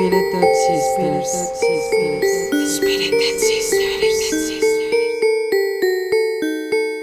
[0.00, 1.30] Spirited Sisters.
[2.74, 4.64] Spirited Sisters.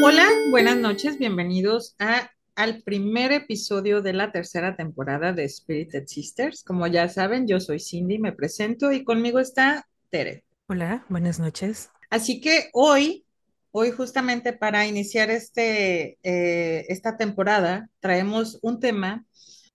[0.04, 6.64] Hola, buenas noches, bienvenidos a, al primer episodio de la tercera temporada de Spirited Sisters.
[6.64, 10.44] Como ya saben, yo soy Cindy, me presento y conmigo está Tere.
[10.66, 11.92] Hola, buenas noches.
[12.10, 13.28] Así que hoy,
[13.70, 19.24] hoy justamente para iniciar este, eh, esta temporada, traemos un tema,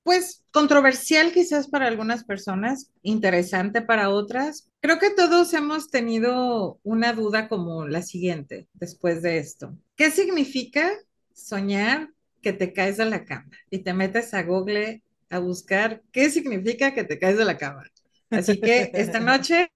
[0.03, 4.69] pues controversial quizás para algunas personas, interesante para otras.
[4.81, 9.77] Creo que todos hemos tenido una duda como la siguiente después de esto.
[9.97, 10.91] ¿Qué significa
[11.35, 12.11] soñar
[12.43, 16.93] que te caes de la cama y te metes a Google a buscar qué significa
[16.95, 17.85] que te caes de la cama?
[18.33, 19.71] Así que esta noche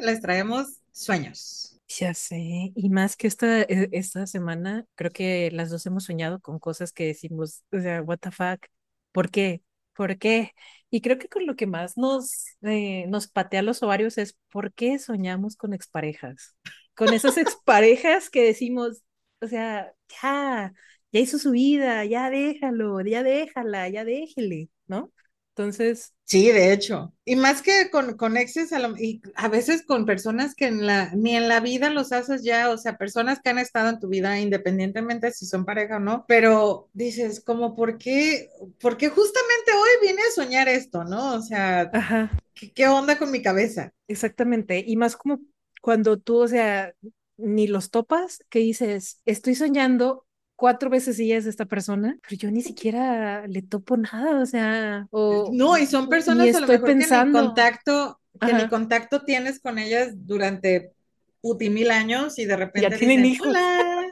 [0.00, 1.80] les traemos sueños.
[1.88, 6.40] Ya sé, y más que esta, e- esta semana, creo que las dos hemos soñado
[6.40, 8.66] con cosas que decimos, o sea, what the fuck,
[9.12, 9.62] ¿por qué?
[9.94, 10.52] ¿Por qué?
[10.90, 14.72] Y creo que con lo que más nos, eh, nos patea los ovarios es ¿por
[14.74, 16.56] qué soñamos con exparejas?
[16.94, 19.02] Con esas exparejas que decimos,
[19.40, 20.74] o sea, ya,
[21.10, 25.10] ya hizo su vida, ya déjalo, ya déjala, ya déjele, ¿no?
[25.50, 27.12] Entonces, Sí, de hecho.
[27.26, 30.86] Y más que con, con exes, a, lo- y a veces con personas que en
[30.86, 34.00] la, ni en la vida los haces ya, o sea, personas que han estado en
[34.00, 38.48] tu vida independientemente si son pareja o no, pero dices, como, ¿por qué?
[38.80, 41.34] Porque justamente hoy vine a soñar esto, ¿no?
[41.34, 42.30] O sea, ajá.
[42.54, 43.92] ¿qué, qué onda con mi cabeza?
[44.08, 45.40] Exactamente, y más como
[45.82, 46.94] cuando tú, o sea,
[47.36, 50.24] ni los topas, que dices, estoy soñando
[50.62, 55.08] cuatro veces seguidas de esta persona, pero yo ni siquiera le topo nada, o sea,
[55.10, 57.28] o No, y son personas a lo estoy mejor que ni pensando.
[57.28, 60.92] contacto, que ni contacto tienes con ellas durante
[61.40, 63.58] puti mil años y de ya repente tienen dicen, hijos.
[63.58, 64.06] hola.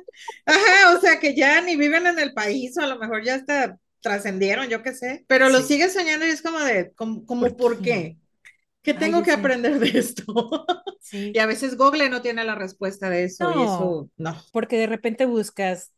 [0.46, 3.36] Ajá, o sea que ya ni viven en el país o a lo mejor ya
[3.36, 7.24] hasta trascendieron, yo qué sé, pero lo Sí, sigues soñando y es como de, como,
[7.26, 7.82] como, ¿por ¿por qué?
[7.82, 8.18] qué?
[8.82, 9.32] ¿Qué Ay, tengo ya que sé.
[9.32, 10.24] aprender de esto?
[11.00, 14.36] Sí, Y a veces Google no tiene la respuesta de eso y no, eso, no.
[14.50, 15.92] porque de repente buscas,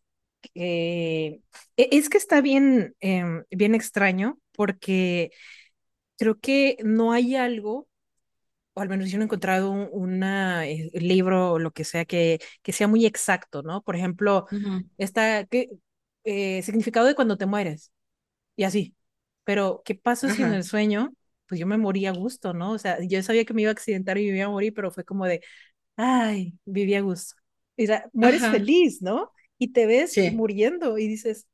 [0.55, 1.41] e-
[1.77, 5.33] es que está bien, em, bien extraño, porque
[6.19, 7.89] creo que no hay algo
[8.75, 12.05] o al menos yo no he encontrado un una, eh, libro o lo que sea
[12.05, 13.83] que, que sea muy exacto, ¿no?
[13.83, 14.47] Por ejemplo,
[14.99, 15.71] está, ¿qué,
[16.25, 17.93] eh, significado de cuando te mueres?
[18.57, 18.97] Y así.
[19.45, 21.15] Pero, ¿qué pasa si en el sueño,
[21.47, 22.73] pues yo me morí a gusto, ¿no?
[22.73, 24.91] O sea, yo sabía que me iba a accidentar y me iba a morir, pero
[24.93, 25.43] fue como de,
[25.97, 27.35] ay, viví a gusto.
[27.77, 29.33] Y, o sea, mueres feliz, ¿no?
[29.63, 30.31] Y te ves sí.
[30.31, 31.47] muriendo y dices,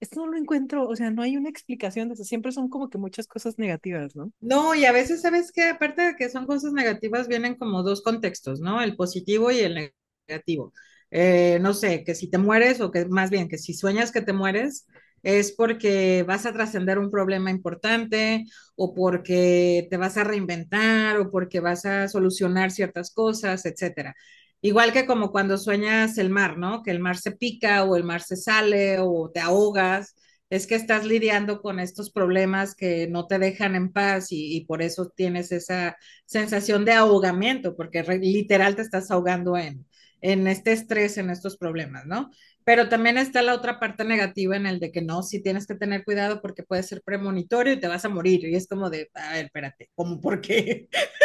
[0.00, 2.90] esto no lo encuentro, o sea, no hay una explicación de eso, siempre son como
[2.90, 4.32] que muchas cosas negativas, ¿no?
[4.40, 5.64] No, y a veces, ¿sabes qué?
[5.68, 8.80] Aparte de que son cosas negativas, vienen como dos contextos, ¿no?
[8.82, 9.92] El positivo y el
[10.28, 10.72] negativo.
[11.10, 14.22] Eh, no sé, que si te mueres o que más bien que si sueñas que
[14.22, 14.86] te mueres
[15.22, 18.46] es porque vas a trascender un problema importante
[18.76, 24.14] o porque te vas a reinventar o porque vas a solucionar ciertas cosas, etcétera.
[24.62, 26.82] Igual que como cuando sueñas el mar, ¿no?
[26.82, 30.14] Que el mar se pica o el mar se sale o te ahogas
[30.50, 34.64] es que estás lidiando con estos problemas que no te dejan en paz y, y
[34.64, 39.86] por eso tienes esa sensación de ahogamiento, porque re- literal te estás ahogando en,
[40.20, 42.30] en este estrés, en estos problemas, ¿no?
[42.64, 45.74] Pero también está la otra parte negativa en el de que no, sí tienes que
[45.76, 48.44] tener cuidado porque puede ser premonitorio y te vas a morir.
[48.44, 50.88] Y es como de, a ver, espérate, ¿cómo por qué?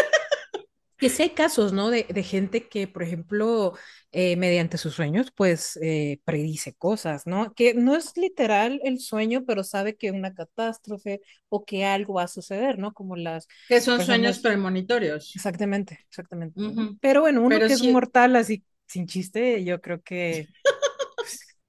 [0.98, 1.90] Que sí hay casos, ¿no?
[1.90, 3.74] De, de gente que, por ejemplo,
[4.14, 7.54] eh, mediante sus sueños, pues eh, predice cosas, ¿no?
[7.54, 11.20] Que no es literal el sueño, pero sabe que una catástrofe
[11.50, 12.94] o que algo va a suceder, ¿no?
[12.94, 14.40] Como las Que son sueños personas.
[14.40, 15.26] premonitorios.
[15.34, 16.56] Exactamente, exactamente.
[16.56, 17.00] Ujú.
[17.02, 20.50] Pero bueno, uno Pero que es sí, mortal, así sin chiste, yo creo que,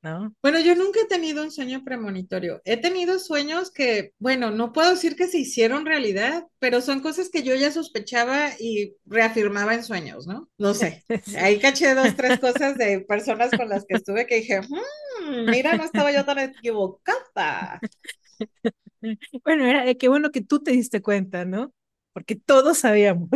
[0.06, 0.34] ¿no?
[0.42, 2.60] Bueno, yo nunca he tenido un sueño premonitorio.
[2.64, 7.30] He tenido sueños que, bueno, no puedo decir que se hicieron realidad, pero son cosas
[7.30, 10.48] que yo ya sospechaba y reafirmaba en sueños, ¿no?
[10.58, 11.04] No sé.
[11.38, 15.74] Ahí caché dos, tres cosas de personas con las que estuve que dije, "Hmm, mira,
[15.74, 17.80] no estaba yo tan equivocada.
[19.44, 21.72] Bueno, era qué bueno que tú te diste cuenta, ¿no?
[22.12, 23.28] Porque todos sabíamos.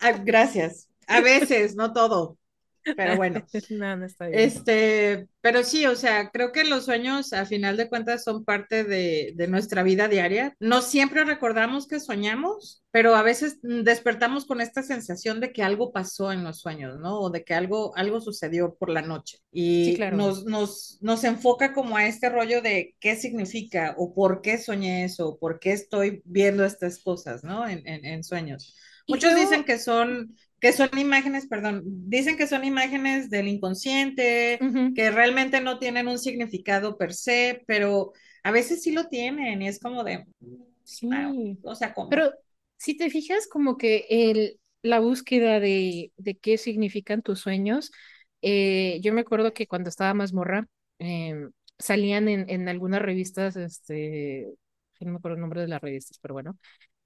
[0.00, 0.88] Ah, gracias.
[1.06, 2.38] A veces, no todo,
[2.96, 3.44] pero bueno.
[3.70, 4.40] No, no está bien.
[4.40, 8.84] Este, pero sí, o sea, creo que los sueños a final de cuentas son parte
[8.84, 10.54] de, de nuestra vida diaria.
[10.60, 15.62] No siempre recordamos que soñamos, pero a veces mm, despertamos con esta sensación de que
[15.62, 17.18] algo pasó en los sueños, ¿no?
[17.20, 19.38] O de que algo, algo sucedió por la noche.
[19.80, 20.16] Sí, Y claro.
[20.16, 25.04] nos, nos, nos enfoca como a este rollo de qué significa o por qué soñé
[25.04, 27.66] eso, o por qué estoy viendo estas cosas, ¿no?
[27.68, 28.76] En, en, en sueños.
[29.08, 34.60] Muchos dicen que son que son imágenes, perdón, dicen que son imágenes del inconsciente,
[34.94, 38.12] que realmente no tienen un significado per se, pero
[38.44, 40.26] a veces sí lo tienen y es como de,
[41.10, 42.10] ah, sí, o sea, ¿cómo?
[42.10, 42.32] pero
[42.78, 47.92] Si te fijas como que el, la búsqueda de, de qué significan tus sueños,
[48.42, 50.68] eh, yo me acuerdo que cuando estaba más morra,
[50.98, 54.48] em, salían en, en algunas revistas, este,
[55.00, 56.58] no me acuerdo el nombre de las revistas, pero bueno,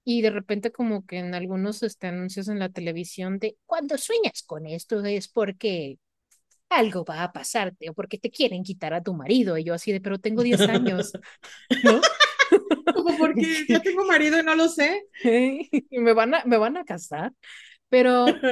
[0.06, 4.44] y de repente como que en algunos este, anuncios en la televisión de cuando sueñas
[4.44, 5.98] con esto es porque
[6.70, 9.58] algo va a pasarte o porque te quieren quitar a tu marido.
[9.58, 11.18] Y yo así de, pero tengo 10 años,
[11.82, 12.08] ¿no?
[12.92, 15.04] Como porque ya tengo marido y no lo sé.
[15.90, 17.32] y me van a, me van a casar.
[17.88, 18.42] Pero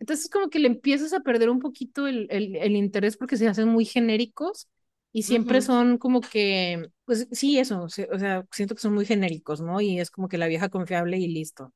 [0.00, 3.48] entonces como que le empiezas a perder un poquito el, el, el interés porque se
[3.48, 4.68] hacen muy genéricos
[5.12, 9.04] y siempre Ujú, son como que, pues sí, eso, o sea, siento que son muy
[9.04, 9.80] genéricos, ¿no?
[9.80, 11.72] Y es como que la vieja confiable y listo.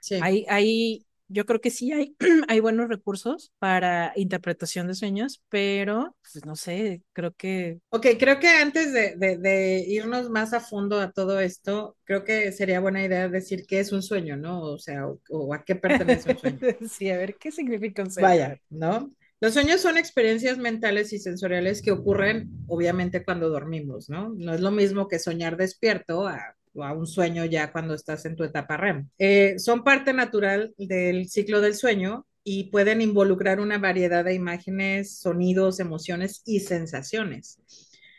[0.00, 0.16] Sí.
[0.20, 2.16] hay, hay, yo creo que sí hay,
[2.48, 7.80] hay buenos recursos para interpretación de sueños, pero, pues no sé, creo que...
[7.90, 12.24] Ok, creo que antes de, de- de irnos más a fondo a todo esto, creo
[12.24, 14.62] que sería buena idea decir qué es un sueño, ¿no?
[14.62, 16.58] O sea, o, o a qué pertenece un sueño.
[16.86, 18.36] Sí, a ver, ¿qué significa un sueño?
[18.36, 18.58] Vaya.
[18.70, 19.12] ¿no?
[19.44, 24.30] Los sueños son experiencias mentales y sensoriales que ocurren, obviamente, cuando dormimos, ¿no?
[24.30, 28.36] No es lo mismo que soñar despierto a, a un sueño ya cuando estás en
[28.36, 29.10] tu etapa REM.
[29.18, 35.18] Eh, son parte natural del ciclo del sueño y pueden involucrar una variedad de imágenes,
[35.18, 37.58] sonidos, emociones y sensaciones.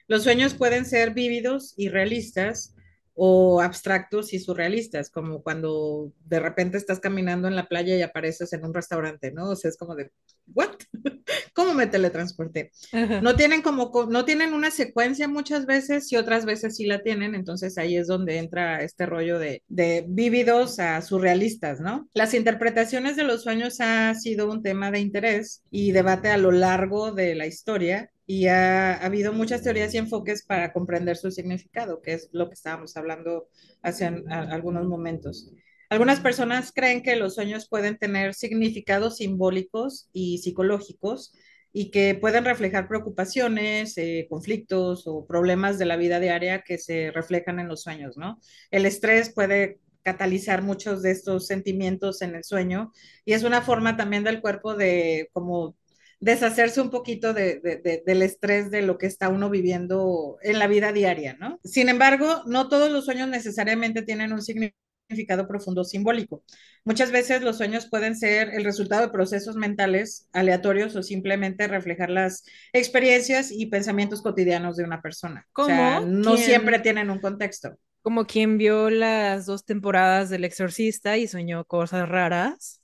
[0.07, 2.74] Los sueños pueden ser vívidos y realistas
[3.15, 8.51] o abstractos y surrealistas, como cuando de repente estás caminando en la playa y apareces
[8.53, 9.49] en un restaurante, ¿no?
[9.51, 10.11] O sea, es como de,
[10.53, 10.75] ¿what?
[11.53, 12.71] ¿Cómo me teletransporté?
[12.91, 13.21] Ajá.
[13.21, 17.35] No tienen como, no tienen una secuencia muchas veces y otras veces sí la tienen,
[17.35, 22.09] entonces ahí es donde entra este rollo de, de vívidos a surrealistas, ¿no?
[22.13, 26.51] Las interpretaciones de los sueños ha sido un tema de interés y debate a lo
[26.51, 31.31] largo de la historia y ha, ha, habido muchas teorías y enfoques para comprender su
[31.31, 33.47] significado, que es lo que estábamos hablando
[33.81, 35.51] hace algunos momentos.
[35.89, 41.33] Algunas personas creen que los sueños pueden tener significados simbólicos y psicológicos
[41.71, 47.11] y que pueden reflejar preocupaciones, eh, conflictos o problemas de la vida diaria que se
[47.11, 48.39] reflejan en los sueños, ¿no?
[48.71, 52.91] El estrés puede catalizar muchos de estos sentimientos en el sueño
[53.25, 55.75] y es una forma también del cuerpo de como
[56.19, 60.59] deshacerse un poquito de, de, de, del estrés de lo que está uno viviendo en
[60.59, 61.59] la vida diaria, ¿no?
[61.63, 66.43] Sin embargo, no todos los sueños necesariamente tienen un significado profundo simbólico.
[66.83, 72.09] Muchas veces los sueños pueden ser el resultado de procesos mentales aleatorios o simplemente reflejar
[72.09, 75.47] las experiencias y pensamientos cotidianos de una persona.
[75.53, 76.05] O sea, ¿Cómo?
[76.05, 77.77] no siempre ¿Quién, tienen un contexto.
[78.01, 82.81] como quien vio las dos temporadas del Exorcista y soñó cosas raras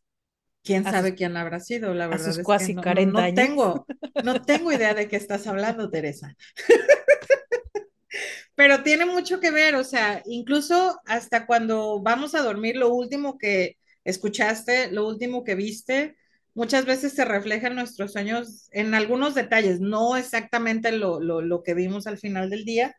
[0.64, 2.84] quién a sus, sabe quién habrá sido, la a verdad sus es que cuasi no,
[2.84, 3.48] no, 40 no años?
[3.48, 3.88] tengo,
[4.24, 6.36] no tengo idea de qué estás hablando, Teresa.
[8.56, 13.38] Pero tiene mucho que ver, o sea, incluso hasta cuando vamos a dormir, lo último
[13.38, 16.18] que escuchaste, lo último que viste,
[16.54, 21.64] muchas veces se refleja en nuestros sueños en algunos detalles, no exactamente lo, lo, lo
[21.64, 22.96] que vimos al final del día,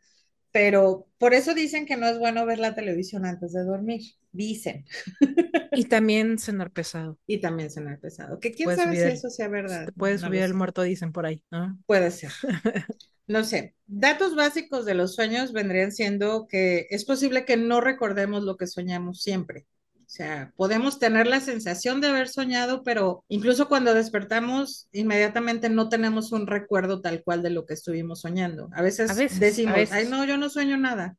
[0.53, 4.03] pero por eso dicen que no es bueno ver la televisión antes de dormir,
[4.33, 4.85] dicen,
[5.75, 7.19] Y también cenar pesado.
[7.27, 10.19] y también cenar pesado, que quién Puede sabe si el, eso sea se verdad, puede
[10.21, 11.79] no subir el muerto, dicen por ahí, ¿no?
[11.87, 12.33] puede ser.
[13.27, 18.43] No sé, datos básicos de los sueños vendrían siendo que es posible que no recordemos
[18.45, 19.67] lo que soñamos siempre.
[20.13, 25.89] O sea, podemos tener la sensación de haber soñado, pero incluso cuando despertamos, inmediatamente no
[25.89, 28.69] tenemos un recuerdo tal cual de lo que estuvimos soñando.
[28.75, 30.09] A A veces veces, a decimos, ay, veces.
[30.09, 31.17] no, yo no sueño nada,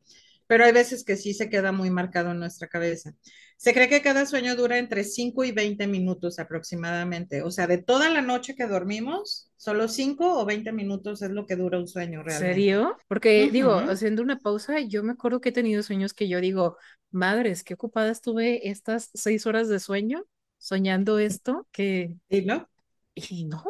[0.53, 3.13] pero hay veces que sí se queda muy marcado en nuestra cabeza.
[3.57, 7.41] Se cree que cada sueño dura entre 5 y 20 minutos aproximadamente.
[7.41, 11.47] O sea, de toda la noche que dormimos, solo 5 o 20 minutos es lo
[11.47, 12.53] que dura un sueño realmente.
[12.55, 12.97] ¿Serio?
[13.07, 13.89] Porque Uh digo, -huh.
[13.89, 16.77] haciendo una pausa, yo me acuerdo que he tenido sueños que yo digo,
[17.11, 20.25] madres, qué ocupada estuve estas seis horas de sueño
[20.57, 22.69] soñando esto, que, ¿Y no?
[23.15, 23.63] y no.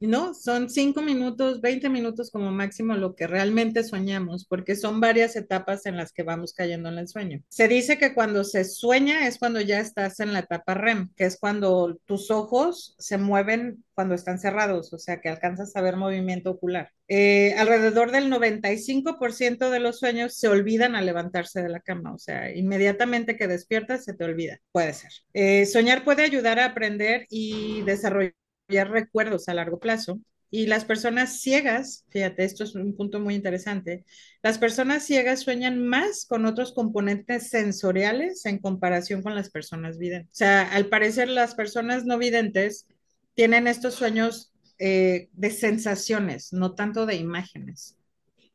[0.00, 5.36] No, son 5 minutos, 20 minutos como máximo lo que realmente soñamos, porque son varias
[5.36, 7.42] etapas en las que vamos cayendo en el sueño.
[7.48, 11.24] Se dice que cuando se sueña es cuando ya estás en la etapa REM, que
[11.24, 15.96] es cuando tus ojos se mueven cuando están cerrados, o sea que alcanzas a ver
[15.96, 16.90] movimiento ocular.
[17.08, 22.18] Eh, alrededor del 95% de los sueños se olvidan al levantarse de la cama, o
[22.18, 25.12] sea, inmediatamente que despiertas se te olvida, puede ser.
[25.34, 28.34] Eh, soñar puede ayudar a aprender y desarrollar
[28.80, 30.20] recuerdos a largo plazo.
[30.50, 34.04] Y las personas ciegas, fíjate, esto es un punto muy interesante,
[34.42, 40.30] las personas ciegas sueñan más con otros componentes sensoriales en comparación con las personas videntes.
[40.32, 42.86] O sea, al parecer las personas no videntes
[43.34, 47.96] tienen estos sueños eh, de sensaciones, no tanto de imágenes.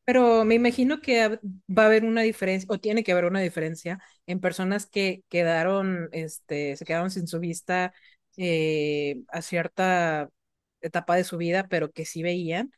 [0.05, 3.99] Pero me imagino que va a haber una diferencia, o tiene que haber una diferencia
[4.25, 7.93] en personas que quedaron, este, se quedaron sin su vista
[8.37, 10.29] eh, a cierta
[10.81, 12.71] etapa de su vida, pero que sí veían,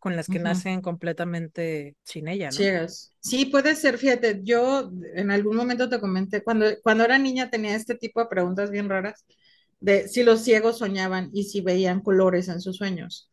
[0.00, 2.70] con las que nacen completamente sin ella, ¿no?
[2.70, 3.12] Ciegas.
[3.20, 7.74] Sí, puede ser, fíjate, yo en algún momento te comenté, cuando, cuando era niña tenía
[7.74, 9.24] este tipo de preguntas bien raras,
[9.80, 13.28] de si los ciegos soñaban y si veían colores en sus sueños.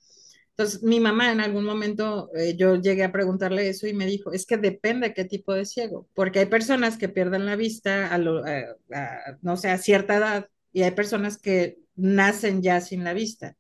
[0.52, 4.32] Entonces, mi mamá en algún momento, eh, yo llegué a preguntarle eso y me dijo,
[4.34, 8.18] es que depende qué tipo de ciego, porque hay personas que pierden la vista a,
[8.18, 13.04] lo- a- a, no sé, a cierta edad y hay personas que nacen ya sin
[13.04, 13.56] la vista.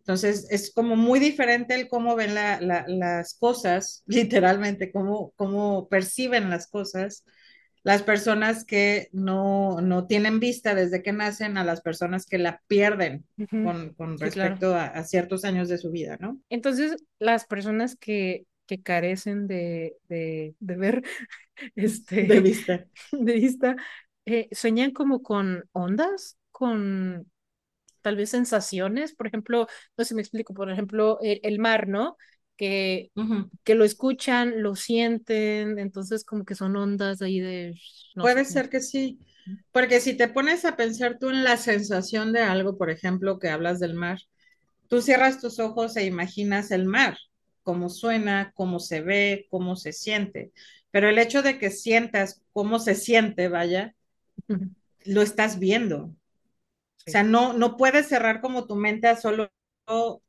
[0.00, 5.88] Entonces, es como muy diferente el cómo ven la- la- las cosas, literalmente, cómo, cómo
[5.88, 7.24] perciben las cosas
[7.82, 12.60] las personas que no, no tienen vista desde que nacen a las personas que la
[12.66, 14.58] pierden Ujú, con, con Sí, claro.
[14.58, 16.40] respecto a, a ciertos años de su vida, ¿no?
[16.50, 21.02] Entonces, las personas que, que carecen de, de, de ver,
[22.20, 22.86] De este, vista.
[23.12, 23.76] de vista,
[24.26, 27.30] eh, sueñan como con ondas, con
[28.02, 31.88] tal vez sensaciones, por ejemplo, no sé si me explico, por ejemplo, el, el mar,
[31.88, 32.16] ¿no?
[32.56, 33.12] Que,
[33.64, 37.74] que lo escuchan, lo sienten, entonces como que son ondas ahí de,
[38.14, 39.18] no Puede ser que sí,
[39.72, 43.48] porque si te pones a pensar tú en la sensación de algo, por ejemplo, que
[43.50, 44.18] hablas del mar,
[44.88, 47.18] tú cierras tus ojos e imaginas el mar,
[47.62, 50.52] cómo suena, cómo se ve, cómo se siente,
[50.90, 53.94] pero el hecho de que sientas cómo se siente, vaya,
[55.06, 56.14] lo estás viendo.
[57.06, 59.50] O sea, no, no puedes cerrar como tu mente a solo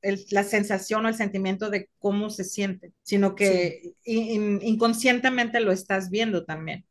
[0.01, 5.60] el- la sensación o el sentimiento de cómo se siente, sino sí, que in- inconscientemente
[5.60, 6.86] lo estás viendo también.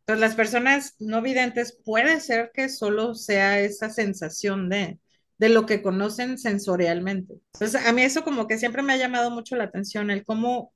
[0.00, 4.98] Entonces, las personas no videntes puede ser que solo sea esa sensación de,
[5.38, 7.34] de lo que conocen sensorialmente.
[7.54, 10.72] Entonces, a mí eso como que siempre me ha llamado mucho la atención, el cómo,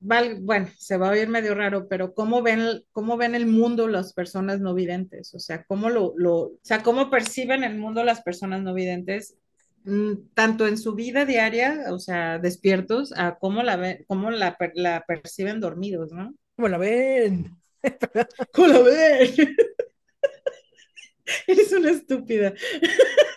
[0.00, 4.12] bueno, se va a oír medio raro, pero cómo ven, cómo ven el mundo las
[4.12, 8.22] personas no videntes, o sea, cómo lo, lo, o sea, cómo perciben el mundo las
[8.22, 9.36] personas no videntes,
[9.84, 14.56] mm, tanto en su vida diaria, o sea, despiertos, a cómo la, ven, cómo la,
[14.74, 16.34] la perciben dormidos, ¿no?
[16.56, 17.56] como la ven.
[18.52, 19.34] ¿Cómo la ven?
[21.46, 22.54] Eres una estúpida.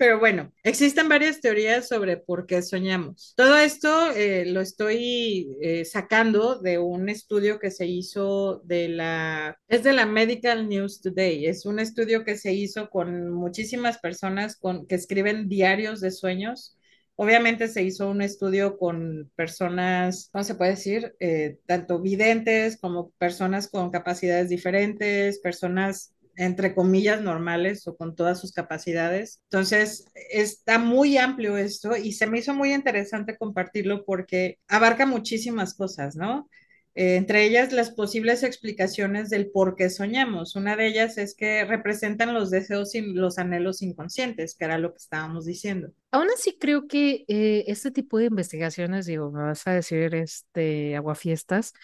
[0.00, 3.34] Pero bueno, existen varias teorías sobre por qué soñamos.
[3.36, 9.58] Todo esto eh, lo estoy eh, sacando de un estudio que se hizo de la,
[9.68, 11.44] es de la Medical News Today.
[11.44, 16.78] Es un estudio que se hizo con muchísimas personas con, que escriben diarios de sueños.
[17.16, 21.14] Obviamente se hizo un estudio con personas, ¿cómo se puede decir?
[21.20, 28.40] Eh, tanto videntes como personas con capacidades diferentes, personas entre comillas, normales o con todas
[28.40, 29.42] sus capacidades.
[29.50, 35.74] Entonces, está muy amplio esto y se me hizo muy interesante compartirlo porque abarca muchísimas
[35.74, 36.48] cosas, ¿no?
[36.94, 40.56] Eh, entre ellas, las posibles explicaciones del por qué soñamos.
[40.56, 44.92] Una de ellas es que representan los deseos y los anhelos inconscientes, que era lo
[44.92, 45.92] que estábamos diciendo.
[46.10, 50.96] Aún así creo que eh, este tipo de investigaciones, digo, me vas a decir, este,
[50.96, 51.74] aguafiestas,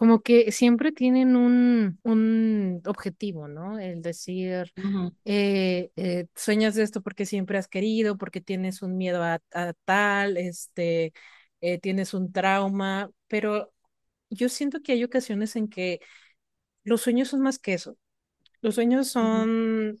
[0.00, 3.78] como que siempre tienen un, un objetivo, ¿no?
[3.78, 5.12] El decir, Uh -huh.
[5.26, 9.74] eh, eh, sueñas de esto porque siempre has querido, porque tienes un miedo a, a
[9.84, 11.12] tal, este,
[11.60, 13.72] eh, tienes un trauma, pero
[14.30, 16.00] yo siento que hay ocasiones en que
[16.84, 17.96] los sueños son más que eso.
[18.62, 19.50] Los sueños Uh -huh.
[19.50, 20.00] son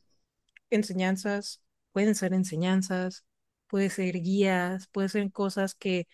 [0.70, 3.24] enseñanzas, pueden ser enseñanzas,
[3.68, 6.08] pueden ser guías, pueden ser cosas que,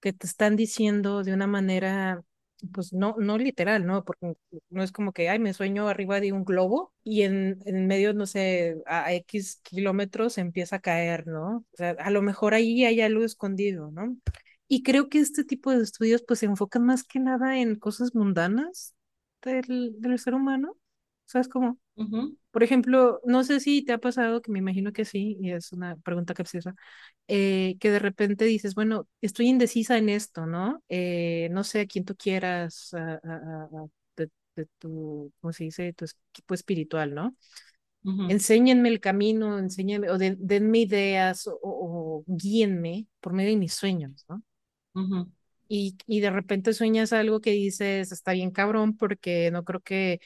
[0.00, 2.22] que te están diciendo de una manera,
[2.72, 4.04] pues no, no literal, ¿no?
[4.04, 4.34] Porque
[4.70, 8.14] no es como que, ay, me sueño arriba de un globo y en, en medio,
[8.14, 11.58] no sé, a, X kilómetros empieza a caer, ¿no?
[11.72, 14.16] O sea, a lo mejor ahí hay algo escondido, ¿no?
[14.68, 18.14] Y creo que este tipo de estudios pues se enfocan más que nada en cosas
[18.14, 18.94] mundanas
[19.42, 20.76] del, del ser humano,
[21.32, 21.78] ¿sabes cómo?
[21.96, 22.36] Uh -huh.
[22.50, 25.72] Por ejemplo, no sé si te ha pasado, que me imagino que sí, y es
[25.72, 26.74] una pregunta capciosa,
[27.28, 30.82] eh, que de repente dices, bueno, estoy indecisa en esto, ¿no?
[30.88, 33.86] Eh, no sé a quién tú quieras, a- a- a-
[34.16, 35.92] de, de tu, ¿cómo se dice?
[35.94, 37.36] Tu equipo espiritual, ¿no?
[38.04, 38.30] Uh -huh.
[38.32, 43.74] Enséñenme el camino, enséñenme, o de- denme ideas, o, o guíenme por medio de mis
[43.74, 44.42] sueños, ¿no?
[44.94, 45.32] Uh -huh.
[45.68, 50.20] y, y de repente sueñas algo que dices, está bien cabrón, porque no creo que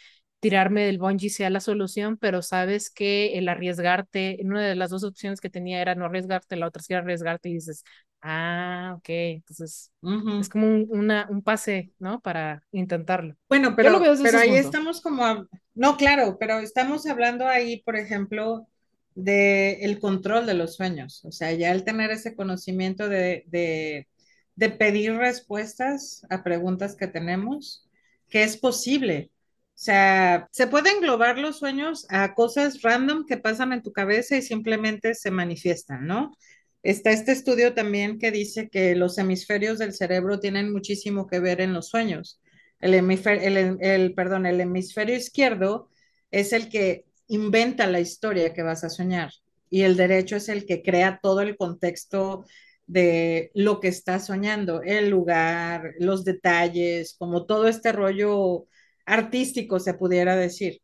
[0.48, 5.04] tirarme del bungee sea la solución, pero sabes que el arriesgarte, una de las dos
[5.04, 7.84] opciones que tenía era no arriesgarte, la otra sí era arriesgarte y dices,
[8.22, 10.50] ah, ok, entonces Uh es -huh.
[10.50, 12.20] como un, una, un pase, ¿no?
[12.20, 13.36] Para intentarlo.
[13.48, 14.56] Bueno, pero, pero ahí punto.
[14.56, 18.66] estamos como, a- no, claro, pero estamos hablando ahí, por ejemplo,
[19.14, 24.08] de el control de los sueños, o sea, ya el tener ese conocimiento de, de,
[24.56, 27.88] de pedir respuestas a preguntas que tenemos,
[28.28, 29.30] que es posible.
[29.76, 34.34] O sea, se puede englobar los sueños a cosas random que pasan en tu cabeza
[34.34, 36.34] y simplemente se manifiestan, ¿no?
[36.82, 41.60] Está este estudio también que dice que los hemisferios del cerebro tienen muchísimo que ver
[41.60, 42.40] en los sueños.
[42.80, 45.90] El, el, el, perdón, el hemisferio izquierdo
[46.30, 49.30] es el que inventa la historia que vas a soñar
[49.68, 52.46] y el derecho es el que crea todo el contexto
[52.86, 58.68] de lo que estás soñando, el lugar, los detalles, como todo este rollo
[59.06, 60.80] artístico se pudiera decir.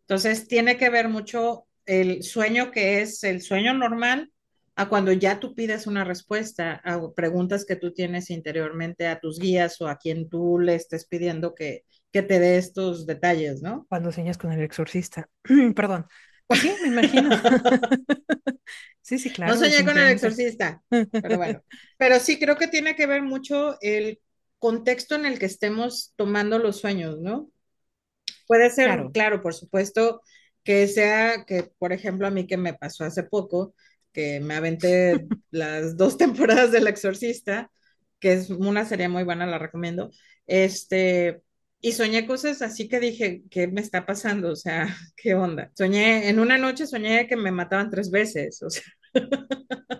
[0.00, 4.32] Entonces, tiene que ver mucho el sueño que es el sueño normal
[4.74, 9.38] a cuando ya tú pides una respuesta a preguntas que tú tienes interiormente a tus
[9.38, 13.86] guías o a quien tú le estés pidiendo que, que te dé estos detalles, ¿no?
[13.88, 15.28] Cuando sueñas con el exorcista.
[15.74, 16.06] Perdón.
[16.54, 17.30] Sí, me imagino.
[19.00, 19.54] sí, sí, claro.
[19.54, 21.62] No soñé con el exorcista, pero bueno.
[21.96, 24.20] Pero sí, creo que tiene que ver mucho el
[24.58, 27.50] contexto en el que estemos tomando los sueños, ¿no?
[28.46, 30.22] Puede ser, claro, claro por supuesto,
[30.64, 33.74] que sea que, por ejemplo, a mí que me pasó hace poco,
[34.12, 37.70] que me aventé las dos temporadas del Exorcista,
[38.20, 40.10] que es una serie muy buena, la recomiendo.
[40.46, 41.42] Este,
[41.80, 44.50] y soñé cosas así que dije, ¿qué me está pasando?
[44.52, 45.70] O sea, ¿qué onda?
[45.76, 48.82] Soñé, en una noche soñé que me mataban tres veces, o sea.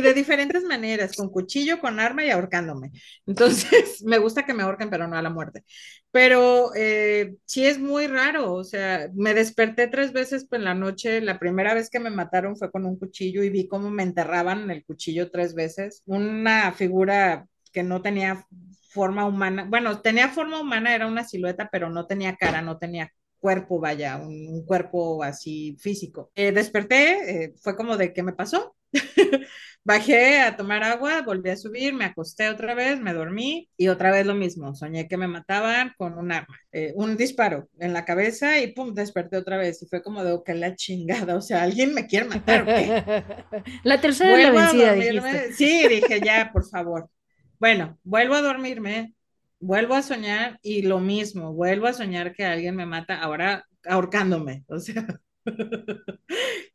[0.00, 2.90] de diferentes maneras, con cuchillo, con arma y ahorcándome.
[3.26, 5.64] Entonces, me gusta que me ahorquen, pero no a la muerte.
[6.10, 11.20] Pero eh, sí es muy raro, o sea, me desperté tres veces en la noche.
[11.20, 14.62] La primera vez que me mataron fue con un cuchillo y vi cómo me enterraban
[14.62, 16.02] en el cuchillo tres veces.
[16.06, 18.46] Una figura que no tenía
[18.90, 23.12] forma humana, bueno, tenía forma humana, era una silueta, pero no tenía cara, no tenía
[23.40, 26.30] cuerpo, vaya, un, un cuerpo así físico.
[26.34, 28.76] Eh, desperté, eh, fue como de qué me pasó.
[29.82, 34.10] Bajé a tomar agua, volví a subir, me acosté otra vez, me dormí y otra
[34.10, 34.74] vez lo mismo.
[34.74, 38.92] Soñé que me mataban con un arma, eh, un disparo en la cabeza y pum,
[38.92, 39.82] desperté otra vez.
[39.82, 42.62] Y fue como de, que la chingada, o sea, alguien me quiere matar.
[42.62, 43.24] ¿o qué?
[43.84, 45.52] La tercera es la vencida.
[45.56, 47.08] Sí, dije ya, por favor.
[47.58, 49.14] Bueno, vuelvo a dormirme,
[49.60, 54.64] vuelvo a soñar y lo mismo, vuelvo a soñar que alguien me mata ahora ahorcándome.
[54.68, 55.06] O sea,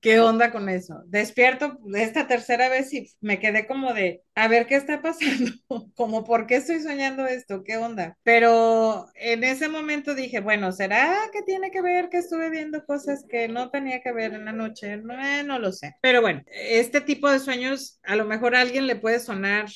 [0.02, 1.04] ¿qué onda con eso?
[1.08, 5.52] Despierto esta tercera vez y me quedé como de, a ver qué está pasando,
[5.96, 8.18] como por qué estoy soñando esto, qué onda.
[8.24, 13.26] Pero en ese momento dije, bueno, ¿será que tiene que ver que estuve viendo cosas
[13.30, 14.98] que no tenía que ver en la noche?
[14.98, 15.96] No, no lo sé.
[16.02, 19.68] Pero bueno, este tipo de sueños a lo mejor a alguien le puede sonar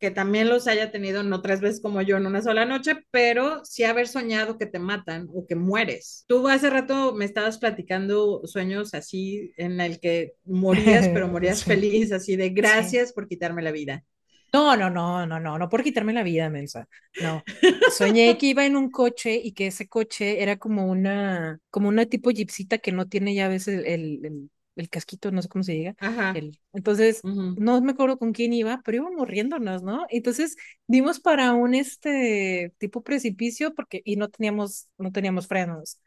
[0.00, 3.64] que también los haya tenido no tres veces como yo en una sola noche, pero
[3.64, 6.24] sí haber soñado que te matan o que mueres.
[6.28, 11.64] Tú hace rato me estabas platicando sueños así en el que morías, pero morías Sí.
[11.64, 12.52] feliz, así de Sí.
[12.52, 14.04] gracias por quitarme la vida.
[14.52, 16.88] No, no, no, no, no, no por quitarme la vida, mensa.
[17.20, 17.44] No.
[17.86, 22.06] Soñé que iba en un coche y que ese coche era como una, como una
[22.06, 25.72] tipo jeepcita que no tiene veces el, el, el- el casquito, no sé cómo se
[25.72, 25.96] diga.
[26.00, 26.32] Ajá.
[26.32, 30.06] El, entonces, no me acuerdo con quién iba, pero íbamos riéndonos, ¿no?
[30.10, 30.56] Entonces
[30.86, 35.98] dimos para un este tipo precipicio porque, y no teníamos, no teníamos frenos.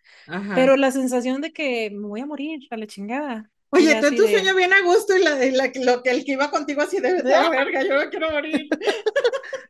[0.53, 3.51] Pero la sensación de que me voy a morir a la chingada.
[3.71, 4.29] Oye, tú tu de.
[4.29, 6.99] sueño bien a gusto y, la, y la- lo que el que iba contigo así
[6.99, 8.69] de, de "Ah, verga, yo me quiero morir.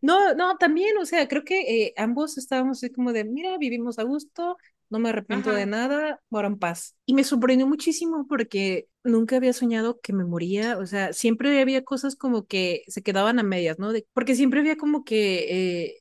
[0.01, 3.99] No, no, también, o sea, creo que eh, ambos estábamos así como de, mira, vivimos
[3.99, 4.57] a gusto,
[4.93, 6.95] no me arrepiento de Ajá, nada, moro en paz.
[7.05, 11.83] Y me sorprendió muchísimo porque nunca había soñado que me moría, o sea, siempre había
[11.83, 13.91] cosas como que se quedaban a medias, ¿no?
[13.93, 15.99] De, porque siempre había como que eh,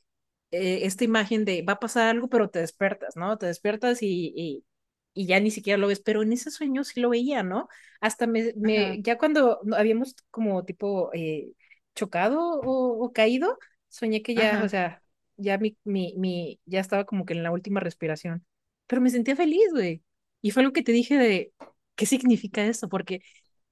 [0.51, 3.37] eh, esta imagen de va a pasar algo, pero te despiertas, ¿no?
[3.37, 4.65] Te despiertas y, y,
[5.13, 7.67] y ya ni siquiera lo ves, pero en ese sueño sí lo veía, ¿no?
[8.01, 11.53] Hasta me, me ya cuando habíamos como tipo eh,
[11.95, 13.57] chocado o, o caído
[13.89, 14.69] soñé que ya, o ajá.
[14.69, 15.03] sea,
[15.37, 18.45] ya mi, mi, mi, ya estaba como que en la última respiración,
[18.87, 20.03] pero me sentía feliz, güey.
[20.41, 21.53] Y fue algo que te dije de,
[21.95, 22.89] ¿qué significa eso?
[22.89, 23.21] Porque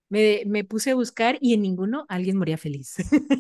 [0.10, 2.96] me, me puse a buscar y en ninguno alguien moría feliz.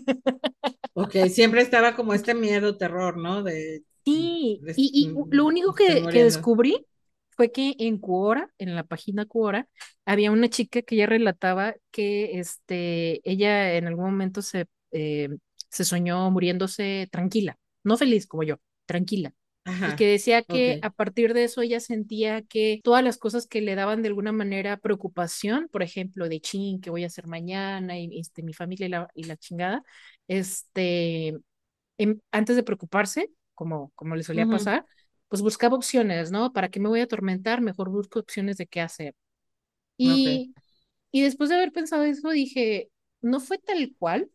[0.93, 3.43] Ok, siempre estaba como este miedo, terror, ¿no?
[3.43, 6.87] De, Sí, de- y, y lo único que, que descubrí
[7.31, 9.67] fue que en Quora, en la página Quora,
[10.05, 15.29] había una chica que ya relataba que este, ella en algún momento se, eh,
[15.69, 19.33] se soñó muriéndose tranquila, no feliz como yo, tranquila.
[19.83, 23.61] Y que decía que a partir de eso ella sentía que todas las cosas que
[23.61, 27.97] le daban de alguna manera preocupación, por ejemplo, de chin, ¿qué voy a hacer mañana?
[27.99, 29.83] Y este, mi familia y la, y la chingada,
[30.27, 31.35] este,
[31.97, 34.85] em- antes de preocuparse, como, como le solía pasar,
[35.29, 36.53] pues buscaba opciones, ¿no?
[36.53, 37.61] ¿Para qué me voy a atormentar?
[37.61, 39.15] Mejor busco opciones de qué hacer.
[39.97, 40.55] Y,
[41.11, 44.31] y después de haber pensado eso, dije, no fue tal cual,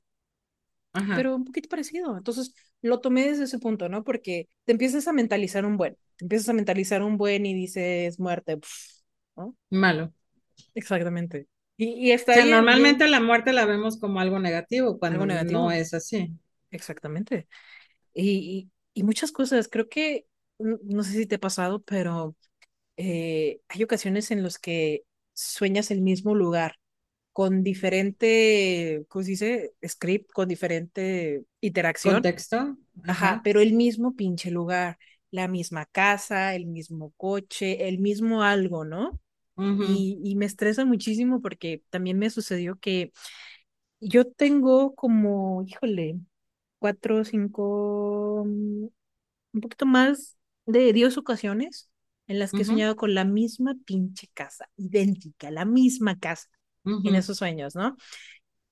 [0.92, 1.14] Ajá.
[1.14, 2.16] pero un poquito parecido.
[2.16, 4.04] Entonces lo tomé desde ese punto, ¿no?
[4.04, 8.18] Porque te empiezas a mentalizar un buen, te empiezas a mentalizar un buen y dices
[8.20, 9.02] muerte, pf,
[9.36, 9.56] ¿no?
[9.70, 10.12] Malo.
[10.74, 11.48] Exactamente.
[11.76, 14.98] Y, y está O sea, bien- normalmente bien- la muerte la vemos como algo negativo
[14.98, 15.62] cuando Algo negativo.
[15.62, 16.32] no es así.
[16.70, 17.48] Exactamente.
[18.14, 20.26] Y, y, y muchas cosas, creo que,
[20.58, 22.36] no no sé si te ha pasado, pero
[22.98, 26.76] eh, hay ocasiones en las que sueñas el mismo lugar
[27.36, 29.74] con diferente, ¿cómo se dice?
[29.86, 32.32] Script, con diferente interacción.
[32.32, 32.58] Contexto.
[33.06, 34.98] Ajá, pero el mismo pinche lugar,
[35.30, 39.20] la misma casa, el mismo coche, el mismo algo, ¿no?
[39.82, 43.12] Y, y me estresa muchísimo porque también me sucedió que
[44.00, 46.20] yo tengo como, híjole,
[46.78, 48.86] cuatro, cinco, mm,
[49.54, 51.90] un poquito más de 10 ocasiones
[52.28, 52.66] en las que he Ujú.
[52.66, 56.48] soñado con la misma pinche casa, idéntica, la misma casa
[57.02, 57.96] en ujú, esos sueños, ¿no?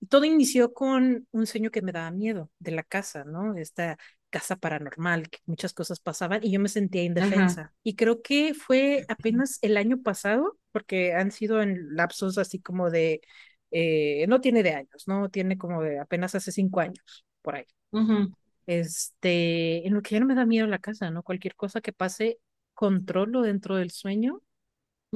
[0.08, 3.56] Todo inició con un sueño que me daba miedo de la casa, ¿no?
[3.56, 3.98] Esta
[4.30, 7.72] casa paranormal, que muchas cosas pasaban y yo me sentía indefensa.
[7.82, 12.90] Y creo que fue apenas el año pasado, porque han sido en lapsos así como
[12.90, 13.22] de,
[13.70, 15.30] eh, no tiene de años, ¿no?
[15.30, 17.64] Tiene como de apenas hace cinco años, por ahí.
[17.92, 18.34] ujú,
[18.66, 21.22] Este, en lo que ya no me da miedo la casa, ¿no?
[21.22, 22.38] Cualquier cosa que pase,
[22.74, 24.40] controlo dentro del sueño,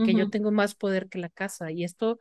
[0.02, 0.30] que yo ujú.
[0.30, 1.70] tengo más poder que la casa.
[1.72, 2.20] Y esto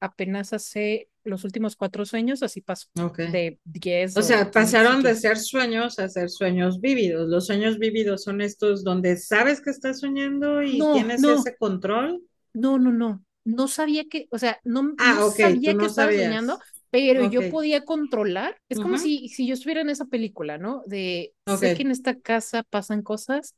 [0.00, 3.20] apenas hace los últimos cuatro sueños, así pasó Ok.
[3.26, 7.28] de 10 O sea, no sé pasaron de ser sueños a ser sueños vívidos.
[7.28, 11.56] Los sueños vívidos son estos donde sabes que estás soñando y No, tienes no, ese
[11.56, 12.22] control.
[12.54, 13.24] no, no, no.
[13.44, 16.12] No sabía que, o sea, no, Ah, no ok, sabía que estaba sabías.
[16.12, 16.58] soñando,
[16.90, 17.48] pero yo Ok.
[17.48, 18.60] podía controlar.
[18.68, 18.98] Es como Ujú.
[18.98, 20.82] si, si yo estuviera en esa película, ¿no?
[20.86, 23.54] De sé que en esta casa pasan cosas,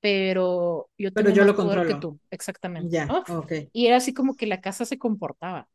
[0.00, 1.96] pero yo Pero tengo yo más lo poder que controlo.
[1.96, 2.20] tú.
[2.30, 3.24] Exactamente, Ya, ¿no?
[3.28, 3.52] ok.
[3.72, 5.68] Y era así como que la casa se comportaba.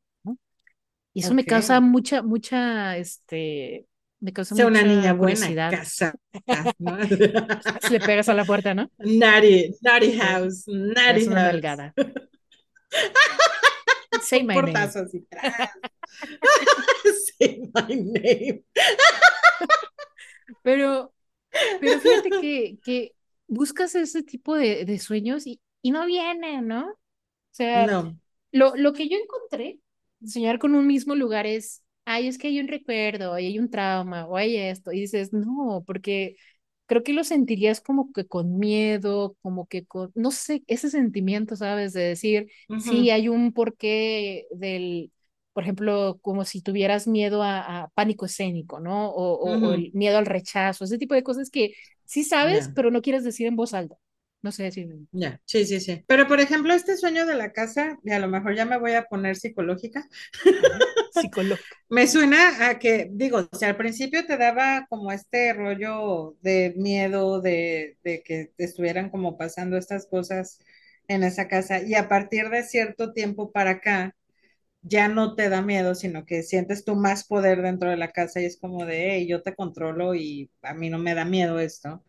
[1.17, 3.87] Y eso me causa mucha, mucha, este,
[4.19, 5.67] me causa Sea una niña mucha buena, curiosidad.
[5.67, 6.15] casa,
[6.79, 6.97] ¿no?
[7.79, 8.91] Si le pegas a la puerta, ¿no?
[9.21, 11.43] Naughty, naughty Sí, house, es naughty una house.
[11.43, 11.93] nalgada.
[14.19, 14.73] Say my name.
[14.73, 15.21] portazo así.
[15.29, 15.69] tras.
[17.39, 18.63] Say my name.
[20.61, 21.13] Pero,
[21.79, 23.15] pero fíjate que, que
[23.47, 26.89] buscas ese tipo de, de sueños y, y no vienen, ¿no?
[26.91, 26.97] O
[27.51, 28.19] sea, No.
[28.51, 29.79] lo, lo que yo encontré,
[30.25, 33.69] soñar con un mismo lugar es, ay, es que hay un recuerdo, y hay un
[33.69, 36.35] trauma, o hay esto, y dices, no, porque
[36.85, 41.55] creo que lo sentirías como que con miedo, como que con, no sé, ese sentimiento,
[41.55, 41.93] ¿sabes?
[41.93, 45.11] De decir, sí, Ujú, hay un porqué del,
[45.53, 49.09] por ejemplo, como si tuvieras miedo a, a pánico escénico, ¿no?
[49.09, 49.73] O, o, o ujú.
[49.73, 51.73] el miedo al rechazo, ese tipo de cosas que
[52.05, 53.97] sí sabes, pero no quieres decir en voz alta.
[54.41, 54.87] No sé si...
[55.11, 56.03] Ya, sí, sí, sí.
[56.07, 58.93] Pero por ejemplo, este sueño de la casa, y a lo mejor ya me voy
[58.93, 60.07] a poner psicológica,
[61.09, 61.77] psicológica.
[61.89, 66.73] me suena a que, digo, o sea, al principio te daba como este rollo de
[66.77, 70.59] miedo de, de que te estuvieran como pasando estas cosas
[71.07, 74.15] en esa casa, y a partir de cierto tiempo para acá,
[74.81, 78.41] ya no te da miedo, sino que sientes tú más poder dentro de la casa
[78.41, 81.59] y es como de, hey, yo te controlo y a mí no me da miedo
[81.59, 82.03] esto.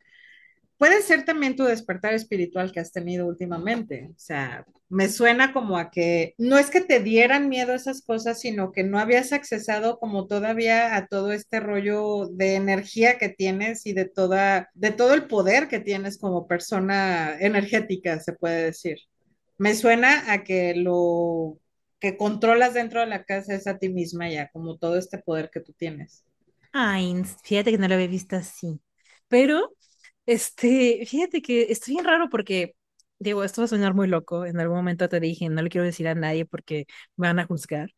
[0.79, 4.11] Puede ser también tu despertar espiritual que has tenido últimamente.
[4.11, 8.41] O sea, me suena como a que no es que te dieran miedo esas cosas,
[8.41, 13.87] sino que no habías accesado como todavía a todo este rollo de energía que tienes
[13.87, 18.99] y de toda, de todo el poder que tienes como persona energética, se puede decir.
[19.59, 21.59] Me suena a que lo
[21.99, 25.51] que controlas dentro de la casa es a ti misma ya, como todo este poder
[25.53, 26.25] que tú tienes.
[26.73, 28.81] Ay, fíjate que no lo había visto así.
[29.29, 29.75] Pero,
[30.29, 32.77] este, fíjate que estoy bien raro porque,
[33.19, 34.45] digo, esto va a sonar muy loco.
[34.47, 36.87] En algún momento te dije, no le quiero decir a nadie porque
[37.17, 37.91] me van a juzgar.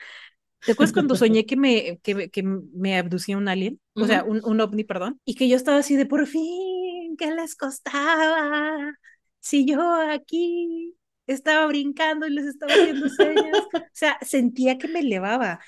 [0.64, 3.80] ¿Te acuerdas cuando soñé que me, que, que me abducía un alien?
[3.94, 5.20] O sea, un, un ovni, perdón.
[5.24, 8.94] Y que yo estaba así de, por fin, ¿qué les costaba?
[9.40, 13.58] Si yo aquí estaba brincando y les estaba haciendo señas.
[13.74, 15.60] O sea, sentía que me elevaba.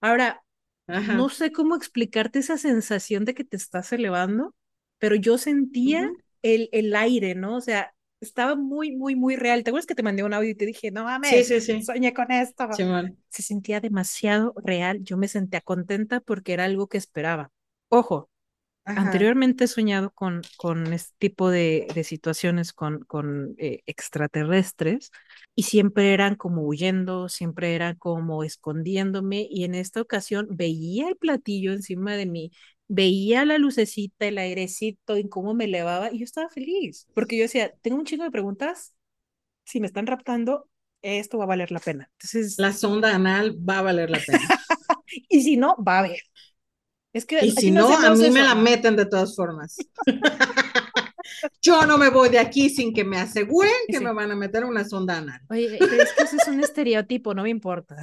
[0.00, 0.42] Ahora,
[0.88, 4.54] no sé cómo explicarte esa sensación de que te estás elevando,
[4.98, 7.56] pero yo sentía el, el aire, ¿no?
[7.56, 9.64] O sea, estaba muy, muy, muy real.
[9.64, 11.84] ¿Te acuerdas que te mandé un audio y te dije, no Sí, mames, sí, sí.
[11.84, 12.66] soñé con esto?
[13.30, 15.02] Se sentía demasiado real.
[15.02, 17.50] Yo me sentía contenta porque era algo que esperaba.
[17.90, 18.30] Ojo,
[18.84, 19.30] Ajá.
[19.34, 25.10] anteriormente he soñado con, con este tipo de, de situaciones con, con eh, extraterrestres
[25.54, 31.16] y siempre eran como huyendo, siempre eran como escondiéndome y en esta ocasión veía el
[31.16, 32.52] platillo encima de mí,
[32.88, 37.42] veía la lucecita, el airecito y cómo me elevaba y yo estaba feliz porque yo
[37.42, 38.94] decía, tengo un chingo de preguntas,
[39.64, 40.68] si me están raptando,
[41.02, 42.10] esto va a valer la pena.
[42.12, 44.40] Entonces, La sonda anal va a valer la pena.
[45.28, 46.20] y si no, va a haber.
[47.12, 49.76] Es que Y si no, a mí me la meten de todas formas.
[51.62, 54.04] Yo no me voy de aquí sin que me aseguren que Sí.
[54.04, 55.40] me van a meter una sonda anal.
[55.50, 57.96] Oye, pero es que eso es un estereotipo, no me importa.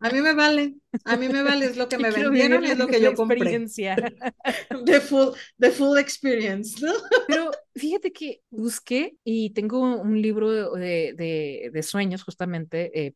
[0.00, 2.68] A mí me vale, a mí me vale, es lo que me quiero vendieron y
[2.70, 3.36] es lo que yo compré.
[3.38, 3.96] experiencia.
[4.84, 5.28] The full,
[5.58, 6.92] the full experience, ¿no?
[7.26, 13.14] Pero fíjate que busqué y tengo un libro de, de, de sueños, justamente, eh,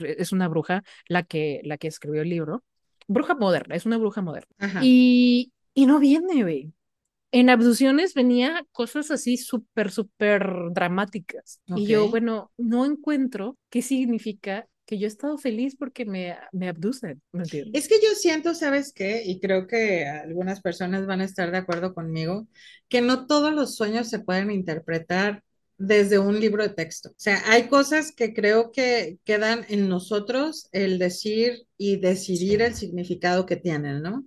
[0.00, 2.64] es una bruja la que, la que escribió el libro.
[3.08, 4.48] Bruja moderna, es una bruja moderna.
[4.58, 4.80] Ajá.
[4.82, 6.72] Y, y no viene, güey.
[7.30, 11.60] En abducciones venía cosas así súper, súper dramáticas.
[11.66, 16.68] Y yo, bueno, no encuentro qué significa que yo he estado feliz porque me, me
[16.68, 17.84] abducen, ¿me entiendes?
[17.84, 19.22] Es que yo siento, ¿sabes qué?
[19.26, 22.48] Y creo que algunas personas van a estar de acuerdo conmigo,
[22.88, 25.44] que no todos los sueños se pueden interpretar
[25.76, 27.10] desde un libro de texto.
[27.10, 32.74] O sea, hay cosas que creo que quedan en nosotros el decir y decidir el
[32.74, 34.24] significado que tienen, ¿no?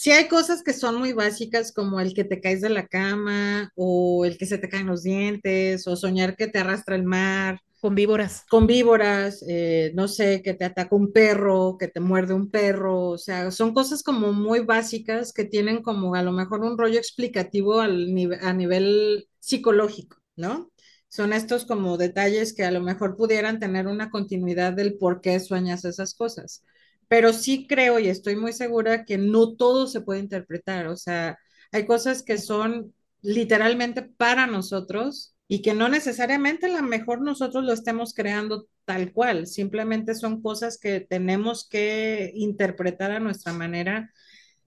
[0.00, 3.72] Sí hay cosas que son muy básicas como el que te caes de la cama
[3.74, 7.60] o el que se te caen los dientes o soñar que te arrastra el mar
[7.80, 8.44] Con víboras.
[8.50, 13.10] con víboras, eh, no sé, que te ataca un perro, que te muerde un perro,
[13.10, 16.98] o sea, son cosas como muy básicas que tienen como a lo mejor un rollo
[16.98, 20.70] explicativo al nive- a nivel psicológico, ¿no?
[21.08, 25.40] Son estos como detalles que a lo mejor pudieran tener una continuidad del por qué
[25.40, 26.64] sueñas esas cosas.
[27.08, 31.38] Pero sí creo y estoy muy segura que no todo se puede interpretar, o sea,
[31.72, 37.64] hay cosas que son literalmente para nosotros y que no necesariamente a lo mejor nosotros
[37.64, 44.12] lo estemos creando tal cual, simplemente son cosas que tenemos que interpretar a nuestra manera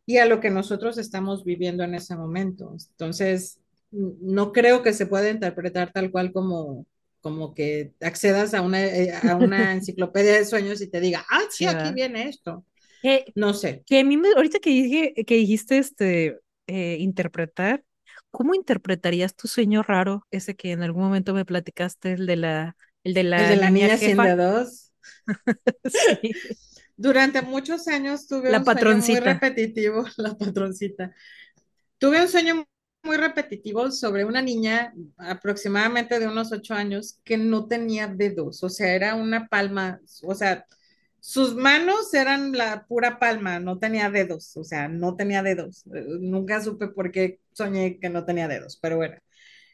[0.05, 2.75] y a lo que nosotros estamos viviendo en ese momento.
[2.91, 3.59] Entonces,
[3.91, 6.85] no creo que se pueda interpretar tal cual como
[7.21, 11.41] como que accedas a una, eh, a una enciclopedia de sueños y te diga, ah,
[11.49, 12.65] sí, aquí viene esto.
[13.35, 13.83] No sé.
[13.85, 17.83] que a mí, me, ahorita que dije, que dijiste este, eh, interpretar,
[18.29, 22.75] ¿cómo interpretarías tu sueño raro, ese que en algún momento me platicaste, el de la,
[23.03, 24.27] el de El la de la niña niña.
[25.85, 26.31] Sí.
[26.97, 29.19] Durante muchos años tuve La un sueño muy patroncita.
[29.19, 31.15] repetitivo, la patroncita.
[31.97, 32.65] Tuve un sueño
[33.03, 38.69] muy repetitivo sobre una niña aproximadamente de unos ocho años que no tenía dedos, o
[38.69, 40.65] sea, era una palma, o sea,
[41.19, 45.85] sus manos eran la pura palma, no tenía dedos, o sea, no tenía dedos.
[45.93, 49.17] Eh, Nunca supe por qué soñé que no tenía dedos, pero bueno.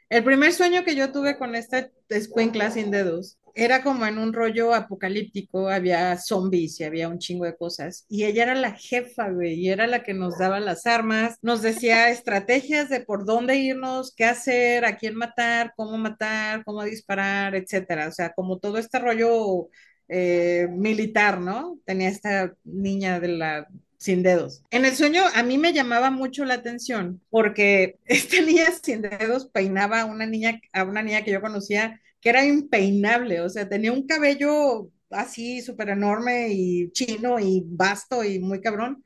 [0.09, 4.33] El primer sueño que yo tuve con esta escuincla sin dedos era como en un
[4.33, 8.05] rollo apocalíptico, había zombies y había un chingo de cosas.
[8.07, 11.63] Y ella era la jefa, güey, y era la que nos daba las armas, nos
[11.63, 17.55] decía estrategias de por dónde irnos, qué hacer, a quién matar, cómo matar, cómo disparar,
[17.55, 18.07] etcétera.
[18.07, 19.69] O sea, como todo este rollo
[20.07, 21.79] eh, militar, ¿no?
[21.85, 23.67] Tenía esta niña de la
[23.97, 24.63] sin dedos.
[24.69, 29.47] En el sueño a mí me llamaba mucho la atención porque esta niña sin dedos
[29.47, 33.67] peinaba a una niña, a una niña que yo conocía que era impeinable, o sea,
[33.69, 39.03] tenía un cabello así súper enorme y chino y vasto y muy cabrón.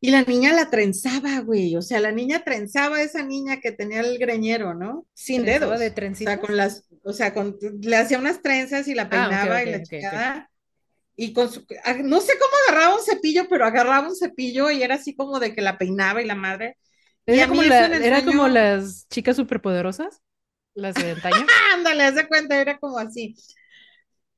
[0.00, 3.72] Y la niña la trenzaba, güey, o sea, la niña trenzaba a esa niña que
[3.72, 5.06] tenía el greñero, ¿no?
[5.14, 5.78] Sin ¿Trenzaba dedos.
[5.78, 9.30] de O sea, con las, o sea, con, le hacía unas trenzas y la Ah,
[9.30, 9.92] peinaba y la ok, ok.
[10.00, 10.50] chingada
[11.16, 14.82] y con su, ah, no sé cómo agarraba un cepillo, pero agarraba un cepillo y
[14.82, 16.78] era así como de que la peinaba y la madre.
[17.26, 20.20] Era como, la, era como las chicas superpoderosas,
[20.74, 21.46] las de antaño.
[21.74, 23.34] ándale, haz de cuenta, era como así.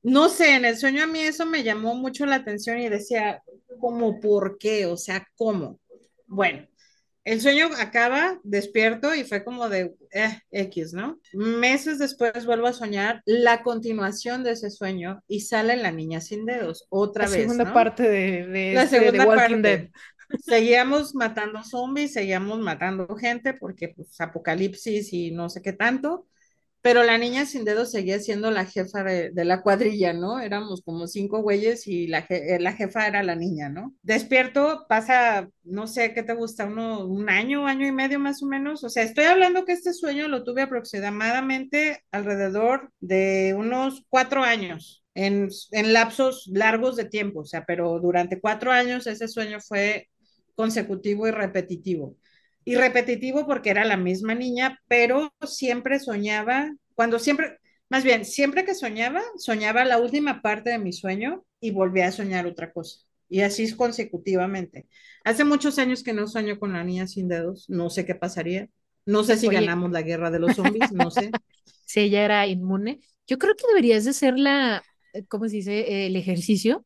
[0.03, 3.41] No sé, en el sueño a mí eso me llamó mucho la atención y decía,
[3.79, 4.85] ¿cómo por qué?
[4.85, 5.79] O sea, ¿cómo?
[6.27, 6.67] Bueno,
[7.23, 11.19] el sueño acaba, despierto y fue como de eh, X, ¿no?
[11.33, 16.45] Meses después vuelvo a soñar la continuación de ese sueño y sale la niña sin
[16.45, 17.73] dedos, otra La vez, segunda ¿no?
[17.73, 19.89] parte de, de La este, de segunda Walking Dead.
[20.39, 26.27] Seguíamos matando zombies, seguíamos matando gente porque pues apocalipsis y no sé qué tanto,
[26.81, 30.39] pero la niña sin dedos seguía siendo la jefa de, de la cuadrilla, ¿no?
[30.39, 33.95] Éramos como cinco güeyes y la, je- eh, la jefa era la niña, ¿no?
[34.03, 38.47] Despierto, pasa, no sé qué te gusta, uno, un año, año y medio más o
[38.47, 38.83] menos.
[38.83, 45.01] O sea, estoy hablando que este sueño lo tuve aproximadamente alrededor de unos cuatro años.
[45.17, 50.09] En, en lapsos largos de tiempo, o sea, pero durante cuatro años ese sueño fue
[50.55, 52.17] consecutivo y repetitivo
[52.65, 58.65] y repetitivo porque era la misma niña, pero siempre soñaba, cuando siempre, más bien, siempre
[58.65, 62.99] que soñaba, soñaba la última parte de mi sueño y volvía a soñar otra cosa.
[63.29, 64.87] Y así consecutivamente.
[65.23, 68.67] Hace muchos años que no sueño con la niña sin dedos, no sé qué pasaría.
[69.05, 69.59] No sé si Oye.
[69.59, 71.31] ganamos la guerra de los zombies, no sé.
[71.87, 76.07] Si ella era inmune, yo creo que deberías de hacer la, eh, ¿cómo se dice?
[76.07, 76.83] El ejercicio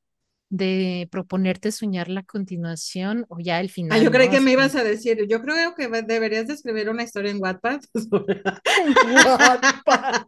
[0.50, 4.30] de proponerte soñar la continuación o ya el Ah, final, yo creí ¿no?
[4.30, 7.80] que me ibas a decir, yo creo que deberías de escribir una historia en Wattpad.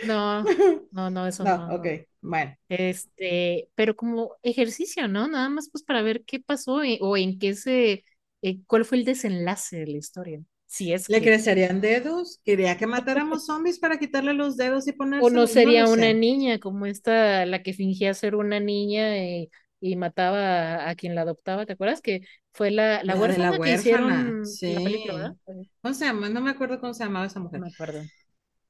[0.00, 0.44] No,
[0.92, 1.90] no, no, eso No, no, ok, no.
[2.22, 2.54] bueno.
[2.68, 5.28] Este, pero como ejercicio, ¿no?
[5.28, 8.04] Nada más pues para ver qué pasó eh, o en qué se,
[8.42, 10.40] eh, cuál fue el desenlace de la historia.
[10.76, 12.40] Si es ¿Le que, crecerían dedos?
[12.44, 15.46] ¿Quería que matáramos zombies para quitarle los dedos y o no?
[15.46, 16.12] No sería una sé.
[16.12, 21.14] niña como esta, la que fingía ser una niña y, y mataba a, a quien
[21.14, 22.00] la adoptaba, ¿te acuerdas?
[22.02, 25.46] Que fue la, la La de la huérfana que huérfana, hicieron la película, sí.
[25.46, 26.28] Eh, ¿Cómo se llama?
[26.28, 27.60] No me acuerdo cómo se llamaba esa No mujer.
[27.60, 28.08] me acuerdo.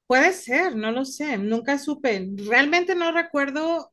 [0.06, 2.28] Puede ser, no lo sé, nunca supe.
[2.48, 3.92] Realmente no recuerdo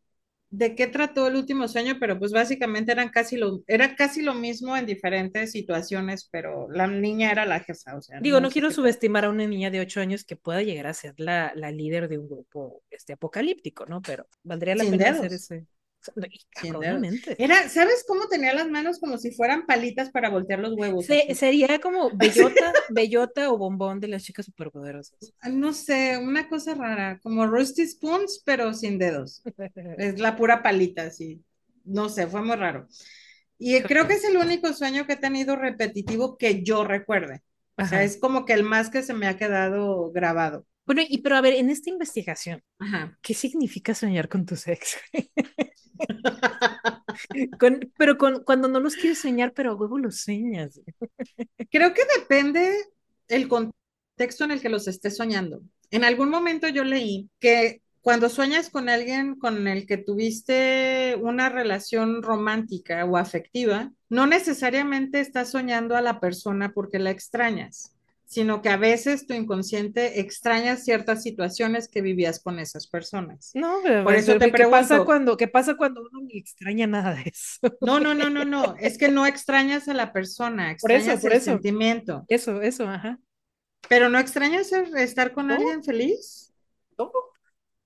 [0.54, 4.36] de qué trató el último sueño, pero pues básicamente eran casi lo, era casi lo
[4.36, 8.70] mismo en diferentes situaciones, pero la niña era la jefa, o sea, Digo, no quiero
[8.70, 11.72] qué subestimar a una niña de ocho años que pueda llegar a ser la, la
[11.72, 14.04] líder de un grupo este, apocalíptico, ¿no?
[14.04, 15.66] Pero valdría la Sin pena hacer ese.
[17.38, 21.06] Era, ¿sabes cómo tenía las manos como si fueran palitas para voltear los huevos?
[21.06, 25.34] Se- sería como bellota, bellota o bombón de las chicas superpoderosas.
[25.50, 29.42] No sé, una cosa rara, como Rusty Spoons, pero sin dedos.
[29.98, 31.44] Es la pura palita, así.
[31.86, 32.88] No sé, fue muy raro.
[33.58, 37.42] Y creo que es el único sueño que he tenido repetitivo que yo recuerde.
[37.78, 38.04] O sea, Ajá.
[38.04, 40.66] es como que el más que se me ha quedado grabado.
[40.86, 43.18] Bueno, y pero a ver, en esta investigación, Ajá.
[43.22, 44.98] ¿qué significa soñar con tu ex?
[47.60, 50.80] Con- pero con, cuando no los quieres soñar, pero a huevo los sueñas.
[51.70, 52.72] Creo que depende
[53.28, 55.62] el contexto en el que los estés soñando.
[55.92, 61.50] En algún momento yo leí que cuando sueñas con alguien con el que tuviste una
[61.50, 67.93] relación romántica o afectiva, no necesariamente estás soñando a la persona porque la extrañas,
[68.34, 73.54] sino que a veces tu inconsciente extraña ciertas situaciones que vivías con esas personas.
[73.54, 76.88] No, pero, Por eso te ¿qué pasa pregunto, cuando, qué pasa cuando uno ni extraña
[76.88, 77.60] nada de eso?
[77.80, 81.22] no, no, no, no, no, es que no extrañas a la persona, Por eso, extrañas
[81.22, 81.42] por el eso.
[81.42, 82.28] sentimiento.
[82.28, 83.20] Eso, eso, ajá.
[83.88, 86.54] Pero no extrañas estar con No, alguien feliz
[86.98, 87.12] no.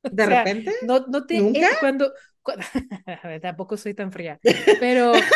[0.10, 1.68] de O sea, repente, no, no te, nunca.
[1.72, 2.54] eh, cuando, cu-
[3.24, 4.40] a ver, tampoco soy tan fría,
[4.80, 5.30] pero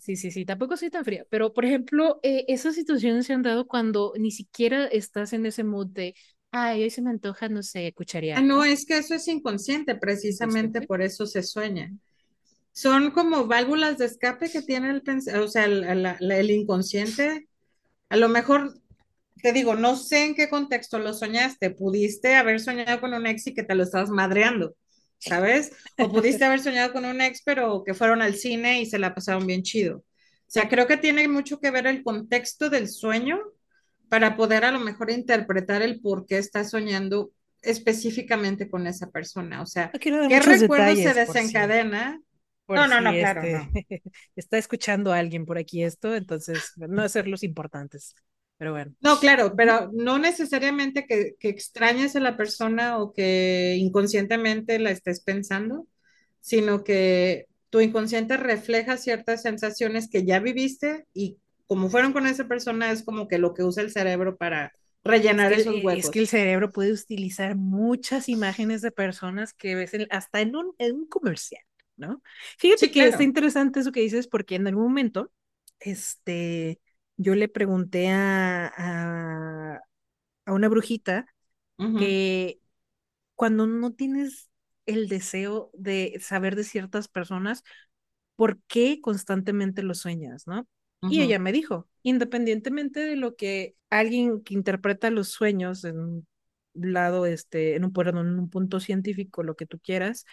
[0.00, 3.42] sí, sí, sí, tampoco soy tan fría, pero por ejemplo, eh, esas situaciones se han
[3.42, 6.14] dado cuando ni siquiera estás en ese mood de,
[6.50, 7.92] ay, hoy se me antoja, no sé,
[8.32, 8.64] Ah, cucharear, no, ¿no?
[8.64, 11.92] es que eso es inconsciente, precisamente por eso se sueña.
[12.72, 15.02] Son como válvulas de escape que tiene el,
[15.40, 17.48] o sea, el, la- el inconsciente.
[18.10, 18.74] A lo mejor,
[19.42, 21.70] te digo, no sé en qué contexto lo soñaste.
[21.72, 24.76] Pudiste haber soñado con un ex y que te lo estabas madreando,
[25.18, 25.72] ¿sabes?
[25.98, 29.14] O pudiste haber soñado con un ex, pero que fueron al cine y se la
[29.14, 29.98] pasaron bien chido.
[29.98, 33.38] O sea, creo que tiene mucho que ver el contexto del sueño
[34.08, 39.62] para poder a lo mejor interpretar el por qué estás soñando específicamente con esa persona.
[39.62, 42.20] O sea, ¿qué recuerdo se desencadena?
[42.66, 43.70] por No, no, si no, claro, este no.
[44.36, 48.14] está escuchando a alguien por aquí esto, entonces no hacerlos importantes,
[48.58, 48.94] pero bueno.
[49.00, 54.90] No, claro, pero no necesariamente que, que extrañes a la persona o que inconscientemente la
[54.90, 55.86] estés pensando,
[56.40, 62.48] sino que tu inconsciente refleja ciertas sensaciones que ya viviste y como fueron con esa
[62.48, 64.72] persona es como que lo que usa el cerebro para
[65.28, 69.74] Es rellenar que, esos es que el cerebro puede utilizar muchas imágenes de personas que
[69.74, 71.62] ves en- hasta en un, en un comercial,
[71.96, 72.22] ¿no?
[72.58, 75.32] Fíjate Sí, que está interesante eso que dices porque en algún momento,
[75.80, 76.80] este,
[77.16, 79.80] yo le pregunté a, a,
[80.46, 81.26] a una brujita
[81.96, 82.60] que
[83.34, 84.50] cuando no tienes
[84.86, 87.64] el deseo de saber de ciertas personas,
[88.36, 90.68] ¿por qué constantemente lo sueñas, no?
[91.06, 96.28] Y ella me dijo, independientemente de lo que alguien que interpreta los sueños en un
[96.74, 100.24] lado, este, en un, perdón, en un punto científico, lo que tú quieras,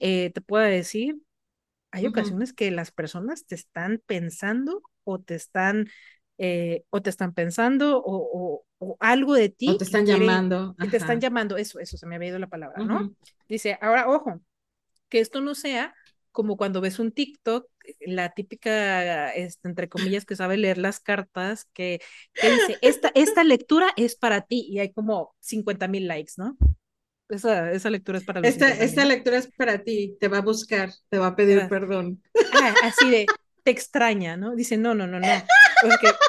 [0.00, 1.16] eh, te pueda decir,
[1.90, 5.88] hay ocasiones que las personas te están pensando o te están,
[6.38, 10.04] eh, o te están pensando o, o- o algo de O ti te que están
[10.04, 13.08] quieren, llamando, que te están llamando, eso, eso, se me había ido la palabra, ¿no?
[13.48, 14.40] Dice, ahora, ojo,
[15.08, 15.94] que esto no sea
[16.32, 17.68] como cuando ves un TikTok,
[18.02, 22.00] la típica, este, entre comillas, que sabe leer las cartas, que,
[22.38, 26.56] que dice, esta, esta lectura es para ti, y hay como 50 mil likes, ¿no?
[27.28, 30.28] Esa, esa lectura es para los Esta, 50 mil, esta lectura es para ti, te
[30.28, 32.22] va a buscar, te va a Te pedir perdón.
[32.50, 33.34] ah, así de,
[33.64, 34.54] te extraña, ¿no?
[34.56, 36.20] Dice, no, no, no, no, porque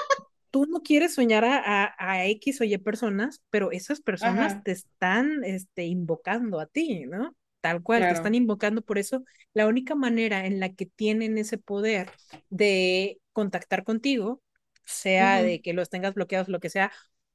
[0.51, 4.63] tú no quieres soñar a, a, a X o Y personas, pero esas personas Ajá,
[4.63, 7.35] te están este, invocando a ti, ¿no?
[7.61, 8.35] Tal cual, te están claro.
[8.35, 8.81] invocando.
[8.81, 9.23] Por eso,
[9.53, 12.11] la única manera en la que tienen ese poder
[12.49, 14.41] de contactar contigo,
[14.85, 16.91] sea de que los tengas bloqueados, lo que sea,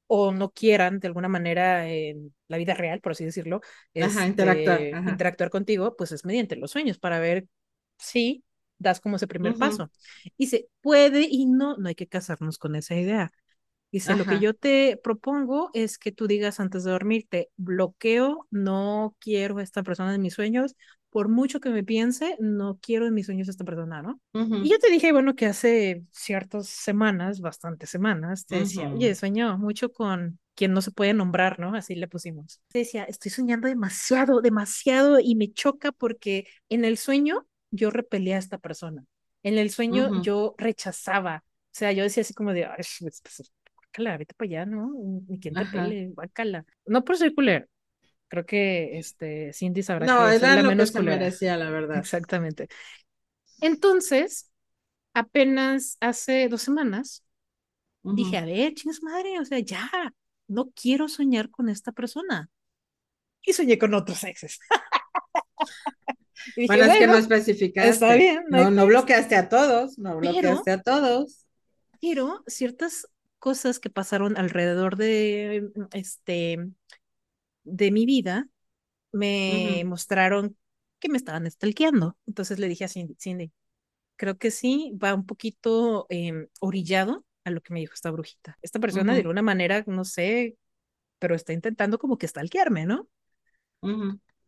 [0.07, 3.61] o no quieran de alguna manera en la vida real, por así decirlo,
[3.99, 5.21] Ajá, interactuar, este, ajá.
[5.21, 7.47] interactuar contigo, pues es mediante los sueños para ver
[7.97, 8.43] si
[8.83, 9.91] das como ese primer Ujú, paso.
[10.37, 13.31] Dice, puede y no, no hay que casarnos con esa idea.
[13.91, 14.39] Dice, lo que Ajá.
[14.39, 19.83] yo te propongo es que tú digas antes de dormirte, bloqueo, no quiero a esta
[19.83, 20.75] persona en mis sueños,
[21.11, 24.19] por mucho que me piense, no quiero en mis sueños a esta persona, ¿no?
[24.61, 29.13] Y ujú, yo te dije, bueno, que hace ciertas semanas, bastantes semanas, te decía, oye,
[29.15, 31.75] sueño mucho con quien no se puede nombrar, ¿no?
[31.75, 32.61] Así le pusimos.
[32.69, 38.37] Te decía, estoy soñando demasiado, demasiado y me choca porque en el sueño yo repelía
[38.37, 39.05] a esta persona.
[39.43, 41.43] En el sueño ujú, yo rechazaba.
[41.47, 44.91] O sea, yo decía así como de, ay, pues, pues, guácala, vete para allá, ¿no?
[45.27, 46.65] Ni quien te pele, guácala.
[46.85, 47.67] No por ser culero.
[48.29, 51.01] Creo que este, Cindy sabrá No, que era la lo que menos se culera.
[51.01, 52.03] merecía, la verdad.
[52.03, 52.67] Exactamente.
[53.61, 54.51] Entonces,
[55.13, 57.23] apenas hace dos semanas,
[58.09, 58.39] dije, Ujú.
[58.39, 59.89] a ver, chingas madre, o sea, ya,
[60.47, 62.49] no quiero soñar con esta persona.
[63.45, 64.59] Y soñé con otros exes.
[66.55, 67.23] Dije, Bueno, es que no bueno,
[67.81, 68.15] está especificaste.
[68.15, 71.45] bien, no No, bloqueaste a todos, no Pero, bloqueaste a todos.
[72.01, 73.07] pero ciertas
[73.39, 76.57] cosas que pasaron alrededor de, este,
[77.63, 78.49] de mi vida
[79.11, 80.57] me mostraron
[80.99, 82.17] que me estaban stalkeando.
[82.27, 83.53] Entonces le dije a Cindy, Cindy,
[84.17, 88.57] creo que sí, va un poquito em, orillado a lo que me dijo esta brujita.
[88.61, 90.57] Esta persona de alguna manera, no sé,
[91.19, 93.09] pero está intentando como que stalkearme, ¿no?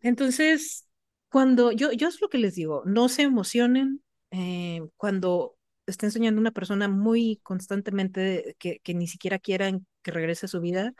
[0.01, 0.87] Entonces,
[1.35, 6.39] cuando yo, yo es lo que les digo, no se emocionen eh, cuando estén soñando
[6.39, 10.93] una persona muy constantemente que, que ni siquiera quieran que regrese a su vida.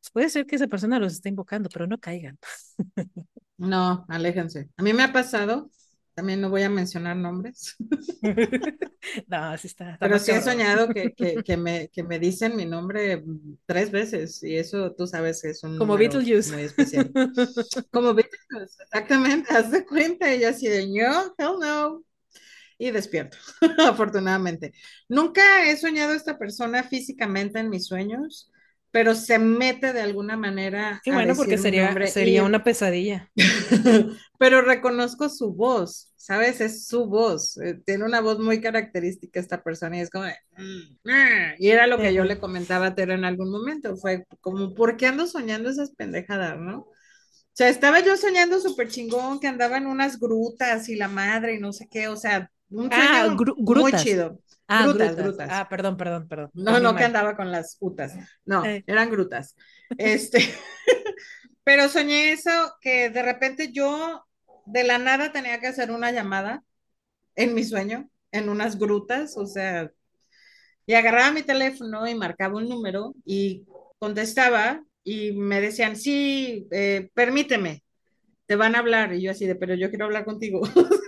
[0.00, 2.38] pues puede ser que esa persona los esté invocando, pero no caigan.
[3.58, 4.70] No, aléjense.
[4.78, 5.70] A mí me ha pasado,
[6.18, 7.76] también no voy a mencionar nombres,
[9.28, 12.56] No, sí está, está pero sí he soñado que, que, que me, que me dicen
[12.56, 13.22] mi nombre
[13.66, 16.52] tres veces y eso tú sabes que es un Como Beetlejuice.
[16.52, 17.12] muy especial.
[17.92, 22.02] Como Beatles, exactamente, haz de cuenta, y yo así de, no, hell no,
[22.78, 23.38] y despierto,
[23.86, 24.72] afortunadamente.
[25.08, 28.50] Nunca he soñado a esta persona físicamente en mis sueños,
[28.90, 33.30] pero se mete de alguna manera a bueno, porque sería, sería y una pesadilla.
[34.38, 36.60] pero reconozco su voz, ¿sabes?
[36.60, 37.56] Es su voz.
[37.58, 41.68] eh, tiene una voz muy característica esta persona y es como, de, "Mm, ah", y
[41.70, 45.06] era lo que yo le comentaba a Tere en algún momento, fue como, ¿por qué
[45.06, 46.80] ando soñando esas pendejadas, no?
[46.80, 46.92] O
[47.52, 51.60] sea, estaba yo soñando súper chingón que andaba en unas grutas y la madre y
[51.60, 54.40] no sé qué, o sea, un Ah, sueño muy chido.
[54.68, 55.24] Ah, Grutas, grutas.
[55.24, 55.50] grutas.
[55.52, 56.50] Ah, perdón, perdón, perdón.
[56.54, 58.14] No, Entendí no que andaba con las utas.
[58.44, 59.56] No, Eh, eran grutas.
[59.96, 60.38] Este,
[61.64, 62.50] pero soñé eso
[62.80, 64.24] que de repente yo
[64.66, 66.62] de la nada tenía que hacer una llamada
[67.36, 69.90] en mi sueño, en unas grutas, o sea,
[70.86, 73.66] y agarraba mi teléfono y marcaba un número y
[73.98, 77.84] contestaba y me decían, sí, eh, permíteme,
[78.46, 79.14] te van a hablar.
[79.14, 80.62] Y yo así de, pero yo quiero hablar contigo.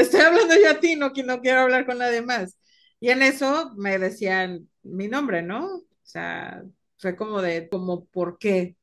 [0.00, 2.56] te estoy hablando yo a ti, no, no quiero hablar con nadie más.
[3.00, 5.66] Y en eso me decían mi nombre, ¿no?
[5.66, 6.62] O sea,
[6.96, 8.76] fue como de, como, ¿por qué?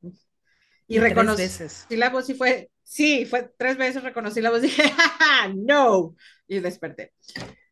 [0.86, 1.86] Y reconocí veces.
[1.90, 6.14] la voz y fue, sí, fue tres veces reconocí la voz y dije, ¡Ja, no,
[6.46, 7.12] y desperté.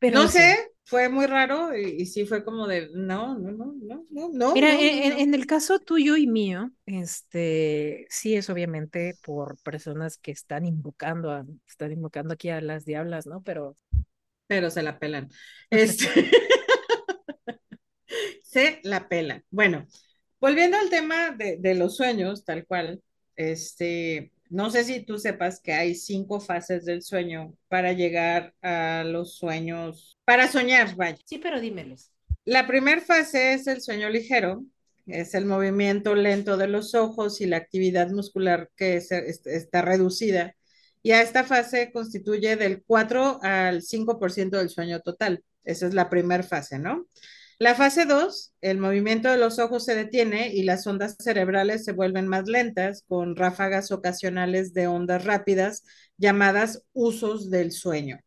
[0.01, 3.74] Pero No sé, fue muy raro y, y, sí fue como de, no, no, no,
[3.82, 5.18] no, no, no, Mira, no, en, no, en- no.
[5.20, 11.30] en el caso tuyo y mío, este, sí es obviamente por personas que están invocando
[11.32, 13.43] a, están invocando aquí a las diablas, ¿no?
[13.43, 13.76] Pero
[14.47, 15.28] Pero se la pelan.
[15.70, 16.09] Este,
[18.43, 19.45] se la pelan.
[19.51, 19.87] Bueno,
[20.41, 23.03] volviendo al tema de, de los sueños, tal cual,
[23.37, 29.05] este, no sé si tú sepas que hay cinco fases del sueño para llegar a
[29.05, 31.18] los sueños, para soñar, vaya.
[31.24, 32.11] sí, pero dímelos.
[32.44, 34.64] La primera fase es el sueño ligero,
[35.07, 39.82] es el movimiento lento de los ojos y la actividad muscular que es, es, está
[39.82, 40.55] reducida.
[41.03, 45.44] Y a esta fase constituye del 4 al 5% del sueño total.
[45.64, 47.07] Esa es la primera fase, ¿no?
[47.59, 51.93] La fase 2, el movimiento de los ojos se detiene y las ondas cerebrales se
[51.93, 55.83] vuelven más lentas con ráfagas ocasionales de ondas rápidas
[56.19, 58.21] llamadas usos del sueño.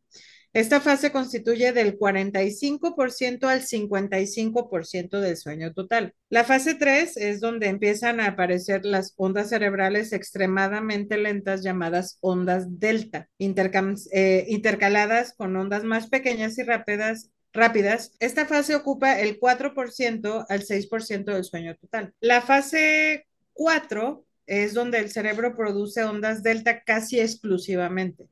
[0.52, 6.12] Esta fase constituye del 45% al 55% del sueño total.
[6.28, 12.80] La fase 3 es donde empiezan a aparecer las ondas cerebrales extremadamente lentas llamadas ondas
[12.80, 20.46] delta, eh, intercaladas con ondas más pequeñas y rápidas rápidas, esta fase ocupa el 4%
[20.48, 22.14] al 6% del sueño total.
[22.20, 28.28] La fase 4 es donde el cerebro produce ondas delta casi exclusivamente.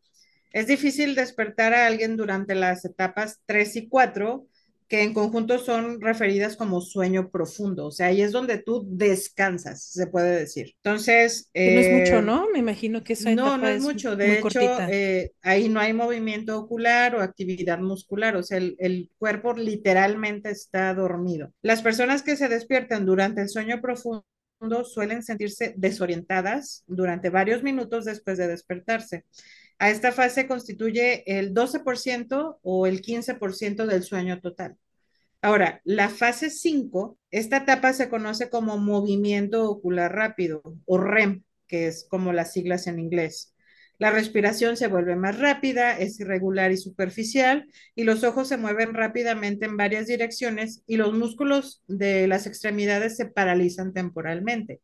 [0.52, 4.46] Es difícil despertar a alguien durante las etapas 3 y 4
[4.88, 7.86] que en conjunto son referidas como sueño profundo.
[7.86, 10.72] O sea, ahí es donde tú descansas, se puede decir.
[10.82, 11.50] Entonces...
[11.54, 12.46] No es mucho, eh, ¿no?
[12.50, 14.16] Me imagino que esa no, no es es mucho.
[14.16, 18.36] De hecho, eh, ahí no hay movimiento ocular o actividad muscular.
[18.36, 21.52] O sea, el, el cuerpo literalmente está dormido.
[21.60, 24.24] Las personas que se despiertan durante el sueño profundo
[24.84, 29.24] suelen sentirse desorientadas durante varios minutos después de despertarse.
[29.78, 34.76] A esta fase constituye el 12% o el 15% del sueño total.
[35.40, 41.86] Ahora, la fase 5, esta etapa se conoce como movimiento ocular rápido o REM, que
[41.86, 43.54] es como las siglas en inglés.
[43.98, 48.94] La respiración se vuelve más rápida, es irregular y superficial, y los ojos se mueven
[48.94, 54.80] rápidamente en varias direcciones y los músculos de las extremidades se paralizan temporalmente.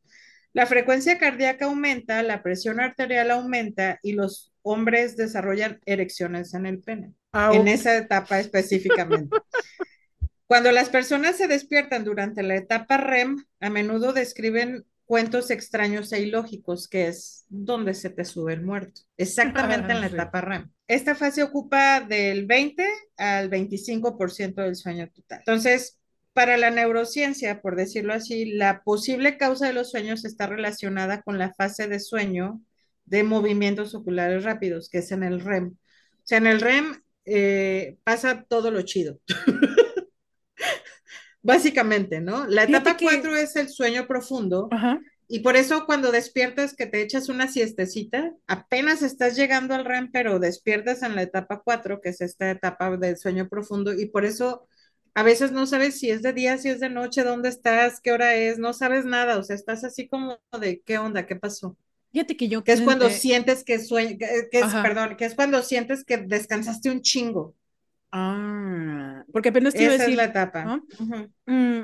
[0.55, 6.79] La frecuencia cardíaca aumenta, la presión arterial aumenta y los hombres desarrollan erecciones en el
[6.81, 9.37] pene, en esa etapa específicamente.
[10.47, 16.21] Cuando las personas se despiertan durante la etapa REM, a menudo describen cuentos extraños e
[16.21, 20.71] ilógicos, que es donde se te sube el muerto, exactamente en la etapa REM.
[20.87, 22.87] Esta fase ocupa del 20
[23.17, 25.41] al 25% del sueño total.
[25.41, 25.99] Entonces,
[26.35, 31.39] para la neurociencia, por decirlo así, la posible causa de los sueños está relacionada con
[31.39, 32.61] la fase de sueño
[33.07, 35.69] de movimientos oculares rápidos, que es en el REM.
[35.69, 39.19] O sea, en el REM eh, pasa todo lo chido.
[41.43, 42.47] Básicamente, ¿no?
[42.47, 44.99] La etapa que- 4 es el sueño profundo Ajá.
[45.29, 50.11] y por eso cuando despiertas que te echas una siestecita, apenas estás llegando al REM,
[50.11, 54.25] pero despiertas en la etapa 4, que es esta etapa del sueño profundo y por
[54.25, 54.67] eso
[55.15, 58.13] a veces no sabes si es de día, si es de noche, dónde estás, qué
[58.13, 61.77] hora es, no sabes nada, o sea, estás así como de qué onda, qué pasó.
[62.13, 65.27] Fíjate que yo Que es cuando eh, sientes que sueño, que, que es, perdón, que
[65.27, 67.55] es cuando sientes que descansaste un chingo.
[68.13, 70.63] Ah, porque apenas te iba a Esa es decir, la etapa.
[70.63, 70.87] ¿no?
[70.99, 71.31] Ujú.
[71.47, 71.83] Mm,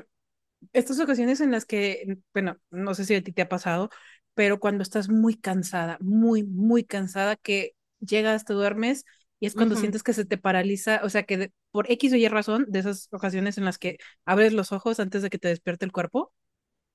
[0.72, 3.90] estas ocasiones en las que, bueno, no sé si a ti te ha pasado,
[4.34, 9.04] pero cuando estás muy cansada, muy, muy cansada, que llegas, te duermes
[9.40, 12.16] y es cuando sientes que se te paraliza, o sea, que de- por X o
[12.16, 15.48] Y razón, de esas ocasiones en las que abres los ojos antes de que te
[15.48, 16.32] despierte el cuerpo,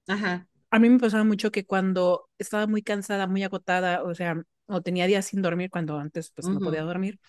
[0.07, 0.47] Ajá.
[0.71, 4.81] a mí me pasaba mucho que cuando estaba muy cansada, muy agotada, o sea, o
[4.81, 7.19] tenía días sin dormir, cuando antes pues no podía dormir,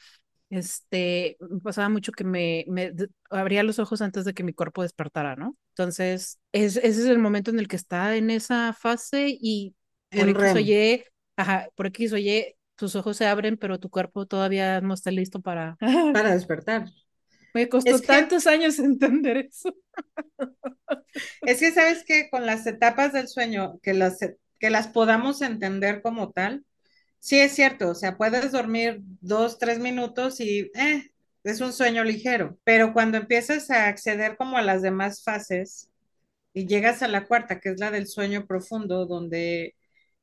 [0.51, 2.93] este, me pasaba mucho que me, me
[3.31, 5.57] abría los ojos antes de que mi cuerpo despertara, ¿no?
[5.71, 9.77] Entonces, es, ese es el momento en el que está en esa fase y
[10.14, 10.61] por En X o REM.
[10.61, 11.05] Y,
[11.37, 15.11] ajá, por X o Y, tus ojos se abren, pero tu cuerpo todavía no está
[15.11, 15.77] listo para...
[16.12, 16.87] para despertar.
[17.55, 19.74] Me costó Es que- tantos años entender eso.
[21.43, 24.18] Es que sabes que con las etapas del sueño, que las,
[24.59, 26.64] que las podamos entender como tal,
[27.20, 31.11] sí es cierto, o sea, puedes dormir dos, tres minutos y eh,
[31.45, 35.91] es un sueño ligero, pero cuando empiezas a acceder como a las demás fases
[36.55, 39.76] y llegas a la cuarta, que es la del sueño profundo, donde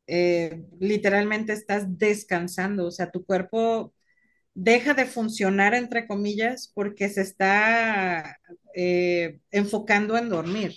[0.07, 3.93] eh, literalmente estás descansando, o sea, tu cuerpo
[4.53, 8.39] deja de funcionar, entre comillas, porque se está
[8.75, 10.73] eh, enfocando en dormir,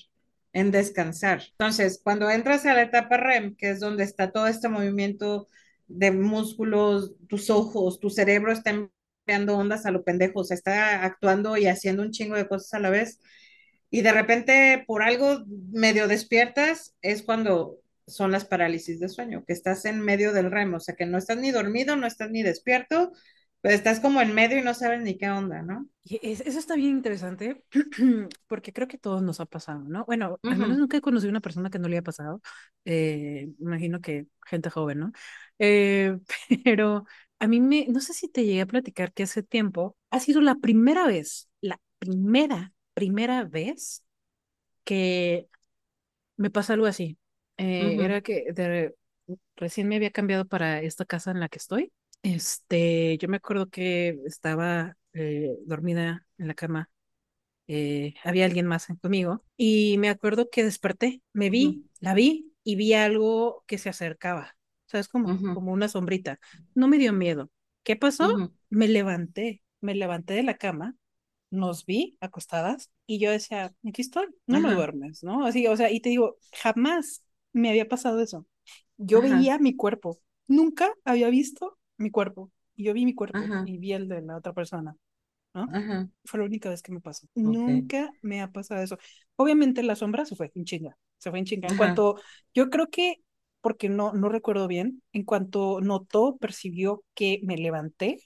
[0.53, 1.43] en descansar.
[1.53, 5.49] Entonces, cuando entras a la etapa REM, que es donde está todo este movimiento
[5.89, 11.57] de músculos, tus ojos, tu cerebro está enviando ondas a lo pendejo, o está actuando
[11.57, 13.21] y haciendo un chingo de cosas a la vez,
[13.91, 19.53] y de repente por algo medio despiertas, es cuando son las parálisis de sueño, que
[19.53, 22.43] estás en medio del REM, o sea, que no estás ni dormido, no estás ni
[22.43, 23.13] despierto,
[23.61, 25.89] pero estás como en medio y no sabes ni qué onda, ¿no?
[26.05, 27.65] Y es- eso está bien interesante
[28.47, 30.05] porque creo que todos nos ha pasado, ¿no?
[30.05, 32.41] Bueno, al menos nunca he conocido una persona que no le haya pasado.
[32.85, 35.13] Eh, imagino que gente joven, ¿no?
[35.59, 36.17] Eh,
[36.65, 37.07] pero
[37.41, 40.41] a mí me, no sé si te llegué a platicar que hace tiempo ha sido
[40.41, 44.05] la primera vez, la primera, primera vez
[44.85, 45.49] que
[46.37, 47.19] me pasa algo así.
[47.59, 48.95] Eh, era que de-
[49.57, 51.93] recién me había cambiado para esta casa en la que estoy.
[52.23, 56.91] Este, yo me acuerdo que estaba eh, dormida en la cama.
[57.69, 61.85] eh, había alguien más conmigo y me acuerdo que desperté, me vi, Ujú.
[62.01, 64.57] la vi y vi algo que se acercaba.
[64.87, 65.09] ¿Sabes?
[65.09, 65.51] Como, Ujú.
[65.53, 66.41] como una sombrita.
[66.75, 67.51] No me dio miedo.
[67.85, 68.29] ¿Qué pasó?
[68.71, 70.97] Me levanté, me levanté de la cama
[71.51, 75.47] nos vi acostadas y yo decía, aquí estoy, no me duermes, ¿no?
[75.47, 77.23] Así, o sea, y te digo, jamás
[77.61, 78.47] me había pasado eso.
[78.99, 79.23] Yo Ajá.
[79.23, 82.53] veía mi cuerpo, nunca había visto mi cuerpo.
[82.77, 83.65] Y yo vi mi cuerpo Ajá.
[83.65, 84.97] y vi el de la otra persona,
[85.55, 85.73] ¿no?
[85.73, 86.09] Ajá.
[86.25, 87.27] Fue la única vez que me pasó.
[87.35, 88.99] Nunca me ha pasado eso.
[89.37, 91.69] Obviamente la sombra se fue en chinga, se fue en chinga.
[91.69, 92.17] En cuanto,
[92.55, 93.17] yo creo que,
[93.61, 98.19] porque no, no recuerdo bien, en cuanto notó, percibió que me levanté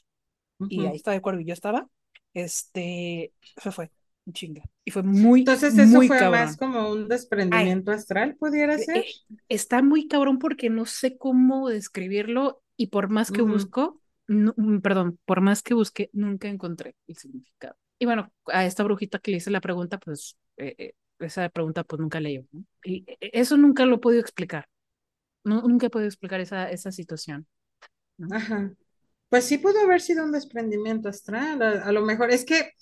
[0.69, 1.89] y ahí estaba de acuerdo y yo estaba,
[2.35, 3.91] este, se fue.
[4.33, 4.63] Chinga.
[4.85, 6.25] Y fue muy, Entonces eso muy fue cabrón.
[6.25, 7.09] más como un
[7.51, 9.05] Ay, desprendimiento astral, pudiera eh, ser.
[9.05, 9.15] eh,
[9.49, 13.43] está muy cabrón porque no sé cómo describirlo y por más que Ujú.
[13.43, 17.77] busco, no- mm, perdón, por más que busqué, nunca encontré el significado.
[17.99, 21.85] Y bueno, a esta brujita que le hice la pregunta, pues eh, eh, esa pregunta
[21.85, 22.65] pues nunca leí, ¿no?
[22.85, 24.69] Y eh, eso nunca lo he podido explicar.
[25.45, 27.47] No, nunca he podido explicar esa, esa situación,
[28.19, 28.31] ¿no?
[28.31, 28.73] Ajá.
[29.31, 31.63] Pues sí pudo haber sido un desprendimiento astral.
[31.63, 32.73] A, a lo mejor es que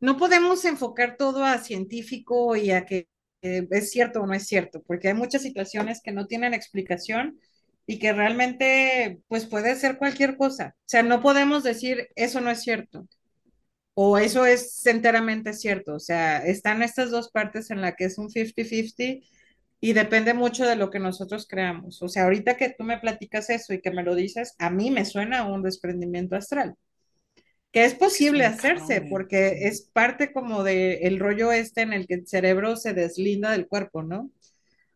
[0.00, 3.08] no podemos enfocar todo a científico y a que
[3.42, 7.40] eh, es cierto o no es cierto, porque hay muchas situaciones que no tienen explicación
[7.86, 10.74] y que realmente pues puede ser cualquier cosa.
[10.80, 13.06] O sea, no podemos decir eso no es cierto
[13.94, 15.94] o eso es enteramente cierto.
[15.94, 19.22] O sea, están estas dos partes en la que es un 50-50
[19.80, 22.02] y depende mucho de lo que nosotros creamos.
[22.02, 24.90] O sea, ahorita que tú me platicas eso y que me lo dices, a mí
[24.90, 26.74] me suena un desprendimiento astral,
[27.76, 32.14] que es posible hacerse porque es parte como de el rollo este en el que
[32.14, 34.20] el cerebro se deslinda del cuerpo, ¿no?
[34.20, 34.30] O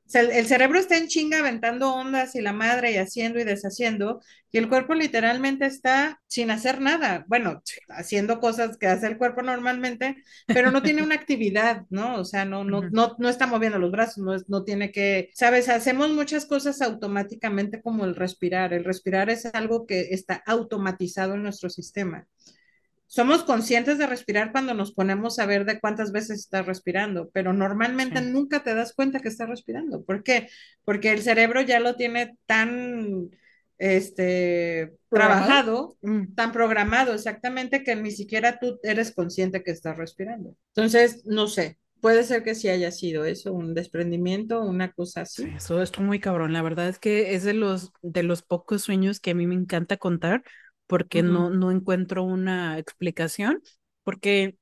[0.06, 4.22] sea, el, cerebro está en chinga aventando ondas y la madre y haciendo y deshaciendo,
[4.50, 7.26] y el cuerpo literalmente está sin hacer nada.
[7.28, 10.16] Bueno, haciendo cosas que hace el cuerpo normalmente,
[10.46, 12.16] pero no tiene una actividad, ¿no?
[12.16, 15.28] O sea, no, no, no, no está moviendo los brazos, no, es- no tiene que,
[15.34, 15.68] ¿sabes?
[15.68, 18.72] Hacemos muchas cosas automáticamente como el respirar.
[18.72, 22.26] El respirar es algo que está automatizado en nuestro sistema.
[23.12, 27.52] Somos conscientes de respirar cuando nos ponemos a ver de cuántas veces estás respirando, pero
[27.52, 28.26] normalmente Sí.
[28.30, 30.04] nunca te das cuenta que estás respirando.
[30.04, 30.48] ¿Por qué?
[30.84, 33.30] Porque el cerebro ya lo tiene tan
[33.78, 35.46] este, ¿Programado?
[35.48, 36.34] trabajado, Mm.
[36.34, 40.54] tan programado exactamente que ni siquiera tú eres consciente que estás respirando.
[40.76, 45.44] Entonces, no sé, puede ser que sí haya sido eso, un desprendimiento, una cosa Sí,
[45.44, 45.54] así.
[45.56, 46.52] eso estuvo muy cabrón.
[46.52, 49.54] La verdad es que es de los, de los pocos sueños que a mí me
[49.54, 50.42] encanta contar
[50.90, 53.62] porque no, no encuentro una explicación,
[54.04, 54.58] porque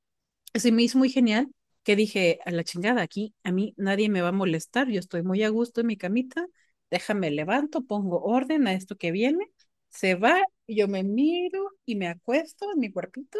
[0.53, 1.49] se me hizo muy genial
[1.83, 5.23] que dije, a la chingada, aquí a mí nadie me va a molestar, yo estoy
[5.23, 6.45] muy a gusto en mi camita,
[6.91, 9.45] déjame levanto, pongo orden a esto que viene,
[9.89, 13.39] se va, yo me miro y me acuesto en mi cuerpito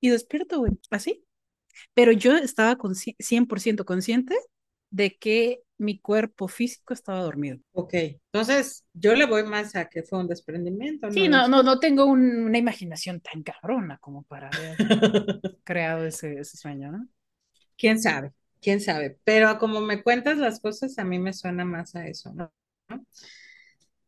[0.00, 1.24] y despierto, güey, así.
[1.94, 4.36] Pero yo estaba consci- 100% consciente
[4.90, 7.58] de que mi cuerpo físico estaba dormido.
[7.72, 11.48] Ok, entonces yo le voy más a que fue un desprendimiento, Sí, no no, es...
[11.48, 14.78] no, no tengo un- una imaginación tan cabrona como para haber
[15.64, 17.08] creado ese, ese sueño, ¿no?
[17.76, 18.32] ¿Quién sabe?
[18.60, 19.18] ¿Quién sabe?
[19.24, 22.52] Pero como me cuentas las cosas, a mí me suena más a eso, ¿no?
[22.88, 23.04] ¿No?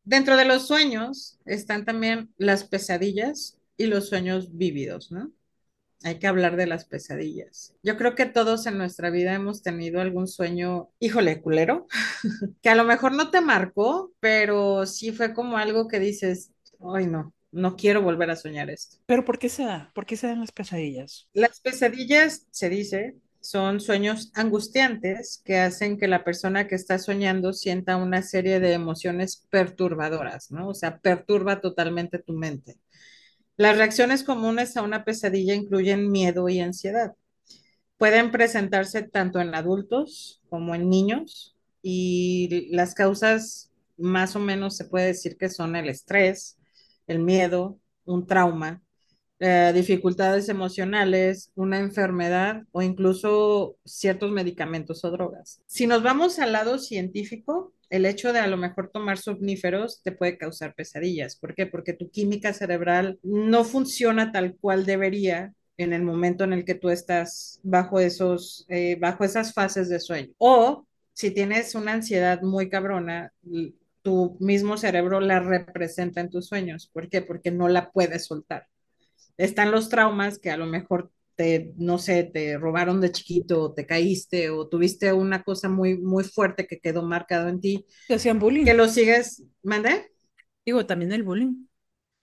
[0.05, 5.33] Dentro de los sueños están también las pesadillas y los sueños vívidos, ¿no?
[6.05, 7.74] Hay que hablar de las pesadillas.
[7.82, 11.86] Yo creo que todos en nuestra vida hemos tenido algún sueño, híjole, culero,
[12.62, 17.07] que a lo mejor no te marcó, pero sí fue como algo que dices, ay
[17.07, 18.96] no, no quiero volver a soñar esto.
[19.07, 19.90] Pero ¿por qué se da?
[19.94, 21.28] ¿Por qué se dan las pesadillas?
[21.32, 27.53] Las pesadillas, se dice, son sueños angustiantes que hacen que la persona que está soñando
[27.53, 30.68] sienta una serie de emociones perturbadoras, ¿no?
[30.68, 32.78] O sea, perturba totalmente tu mente.
[33.57, 37.14] Las reacciones comunes a una pesadilla incluyen miedo y ansiedad.
[37.98, 44.86] Pueden presentarse tanto en adultos como en niños y las causas más o menos se
[44.86, 46.59] puede decir que son el estrés,
[47.07, 48.82] el miedo, un trauma,
[49.45, 55.61] eh, dificultades emocionales, una enfermedad o incluso ciertos medicamentos o drogas.
[55.66, 60.12] Si nos vamos al lado científico, el hecho de a lo mejor tomar somníferos te
[60.12, 61.34] puede causar pesadillas.
[61.34, 61.66] ¿Por qué?
[61.66, 66.76] Porque tu química cerebral no funciona tal cual debería en el momento en el que
[66.76, 70.32] tú estás bajo esos, eh, bajo esas fases de sueño.
[70.38, 73.32] O si tienes una ansiedad muy cabrona,
[74.03, 76.88] tu mismo cerebro la representa en tus sueños.
[76.93, 77.22] ¿Por qué?
[77.22, 78.68] Porque no la puedes soltar
[79.37, 83.87] están los traumas que a lo mejor te, no sé, te robaron de chiquito, te
[83.87, 88.39] caíste o tuviste una cosa muy, muy fuerte que quedó marcado en ti, Que hacían
[88.39, 88.66] bullying.
[88.66, 90.12] que lo sigues, ¿mandé?
[90.64, 91.66] Digo, también el bullying.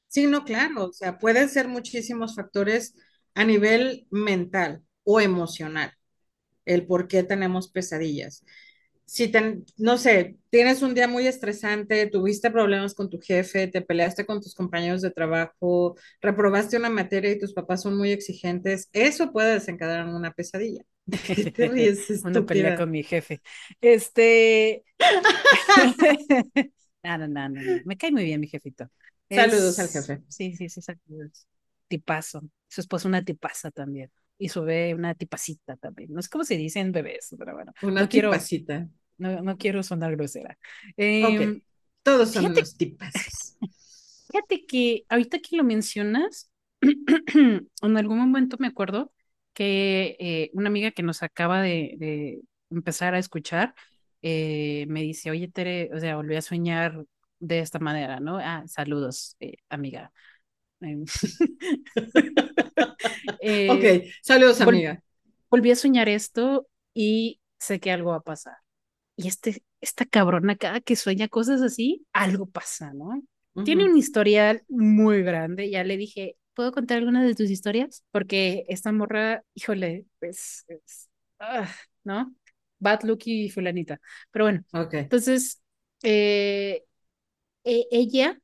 [0.08, 2.96] Sí, no, claro, o sea, pueden ser muchísimos factores
[3.36, 5.94] a nivel mental o emocional,
[6.66, 8.46] el por qué tenemos pesadillas
[9.10, 13.82] si te, no sé, tienes un día muy estresante, tuviste problemas con tu jefe, te
[13.82, 18.88] peleaste con tus compañeros de trabajo, reprobaste una materia y tus papás son muy exigentes,
[18.94, 20.84] eso puede desencadenar una pesadilla.
[21.26, 23.42] ¿Qué te ríes, Una pelea con mi jefe.
[23.82, 24.84] Este.
[27.04, 27.62] no, no, no.
[27.86, 28.92] Me cae muy bien mi jefito.
[29.28, 30.22] Saludos al jefe.
[30.28, 31.48] Sí, sí, sí, saludos.
[31.88, 32.44] Tipazo.
[32.68, 34.12] Su esposa una tipaza también.
[34.38, 36.14] Y su bebé una tipacita también.
[36.14, 37.74] No sé cómo se dicen bebés, pero bueno.
[37.82, 38.88] Una No quiero, tipacita.
[39.20, 40.58] No, no quiero sonar grosera.
[40.98, 41.62] Em,
[42.04, 43.58] todos son fíjate, unos tipazos.
[44.32, 46.52] fíjate que ahorita que lo mencionas,
[46.82, 49.12] en algún momento me acuerdo
[49.54, 53.74] que eh, una amiga que nos acaba de, de empezar a escuchar
[54.22, 57.06] eh, me dice, oye, Tere, o sea, volví a soñar
[57.40, 58.38] de esta manera, ¿no?
[58.38, 60.12] Ah, saludos, eh, amiga.
[60.82, 61.06] Em,
[63.40, 63.84] eh, Ok,
[64.22, 65.04] saludos, vol- amiga.
[65.52, 68.58] volví a soñar esto y sé que algo va a pasar.
[69.20, 73.22] Y este, esta cabrona, cada que sueña cosas así, algo pasa, ¿no?
[73.64, 75.70] Tiene un historial muy grande.
[75.70, 78.04] Ya le dije, ¿puedo contar alguna de tus historias?
[78.12, 81.10] Porque esta morra, híjole, pues, es,
[81.40, 81.70] ah,
[82.06, 82.34] ¿no?
[82.80, 84.00] Bad Lucky fulanita.
[84.32, 84.94] Pero bueno, Ok.
[85.10, 85.62] entonces,
[86.04, 86.86] eh,
[87.64, 88.40] e- ella,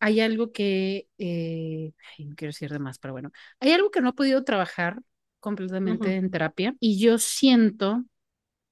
[0.00, 4.00] hay algo que, eh, ay, no quiero decir de más, pero bueno, hay algo que
[4.00, 5.00] no ha podido trabajar
[5.40, 8.04] completamente en terapia y yo siento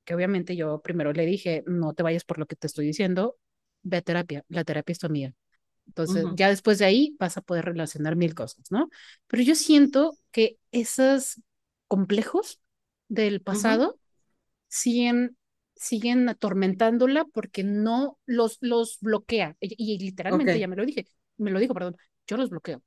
[0.08, 3.36] que obviamente yo primero le dije, no te vayas por lo que te estoy diciendo,
[3.82, 5.34] ve a terapia, la terapia es tu amiga.
[5.86, 8.88] Entonces, ya después de ahí vas a poder relacionar mil cosas, ¿no?
[9.26, 11.42] Pero yo siento que esos
[11.88, 12.60] complejos
[13.08, 13.98] del pasado
[14.68, 15.36] siguen,
[15.76, 19.56] siguen atormentándola porque no los, los bloquea.
[19.60, 21.06] Y, literalmente, ya me lo dije,
[21.38, 21.96] me lo dijo, perdón,
[22.26, 22.82] yo los bloqueo.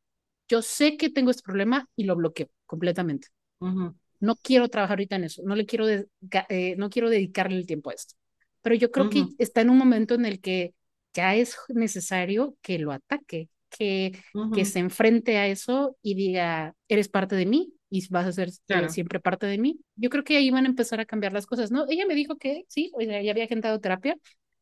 [0.49, 3.29] Yo sé que tengo este problema y lo bloqueo completamente.
[3.61, 7.67] ujú, No quiero trabajar ahorita en eso, no le quiero, eh, no quiero dedicarle el
[7.67, 8.15] tiempo a esto.
[8.61, 10.73] Pero yo creo que ujú, está en un momento en el que
[11.13, 14.13] ya es necesario que lo ataque, que,
[14.51, 14.65] que ujú.
[14.65, 18.87] se enfrente a eso y diga, eres parte de mí y vas a ser eh,
[18.87, 18.89] Claro.
[18.89, 19.79] siempre parte de mí.
[19.95, 21.85] Yo creo que ahí van a empezar a cambiar las cosas, ¿no?
[21.89, 24.15] Ella me dijo que sí, o sea, ya había agendado terapia,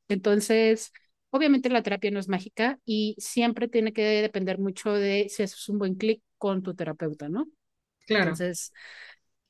[0.08, 0.92] entonces,
[1.30, 5.70] obviamente la terapia no es mágica y siempre tiene que depender mucho de si haces
[5.70, 7.48] un buen clic con tu terapeuta, ¿no?
[8.06, 8.42] Claro.
[8.42, 8.74] Entonces,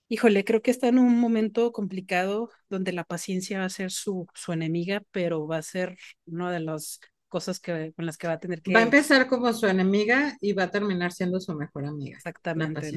[0.10, 4.28] Híjole, creo que está en un momento complicado donde la paciencia va a ser su,
[4.34, 8.34] su enemiga, pero va a ser una de las cosas que, con las que va
[8.34, 11.53] a tener Va a que empezar como su enemiga y va a terminar siendo su
[11.55, 12.20] mejor amiga.
[12.20, 12.93] Exactamente.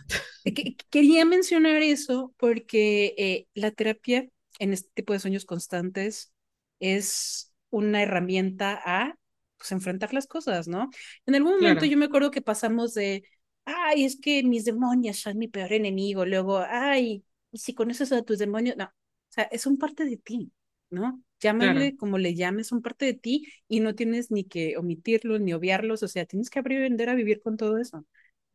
[0.45, 4.29] eh, que- quería mencionar eso porque eh, la terapia
[4.59, 6.33] en este tipo de sueños constantes
[6.79, 9.15] es una herramienta a
[9.57, 10.89] pues, enfrentar las cosas, ¿no?
[11.25, 11.87] En algún momento Claro.
[11.87, 13.23] yo me acuerdo que pasamos de,
[13.67, 18.39] ay, es que mis demonios son mi peor enemigo, luego, ay, si conoces a tus
[18.39, 18.91] demonios, no, o
[19.29, 20.51] sea, son parte de ti,
[20.89, 21.23] ¿no?
[21.57, 21.87] Claro.
[21.87, 25.53] Llámale como le llames, son parte de ti y no tienes ni que omitirlos ni
[25.53, 28.05] obviarlos, o sea, tienes que aprender a vivir con todo eso.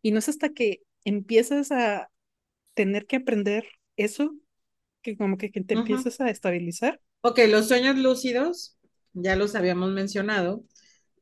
[0.03, 2.11] Y no es hasta que empiezas a
[2.75, 4.35] tener que aprender eso
[5.03, 5.75] que como que, que te Ujú.
[5.75, 7.01] empiezas a estabilizar.
[7.21, 8.77] Ok, los sueños lúcidos,
[9.13, 10.65] ya los habíamos mencionado,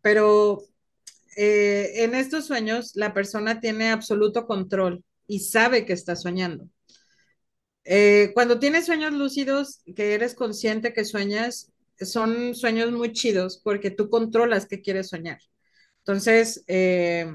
[0.03, 0.61] pero
[1.37, 6.69] eh, en estos sueños la persona tiene absoluto control y sabe que está soñando.
[7.85, 13.91] Eh, cuando tienes sueños lúcidos, que eres consciente que sueñas, son sueños muy chidos porque
[13.91, 15.39] tú controlas qué quieres soñar.
[16.01, 17.27] Entonces, eh,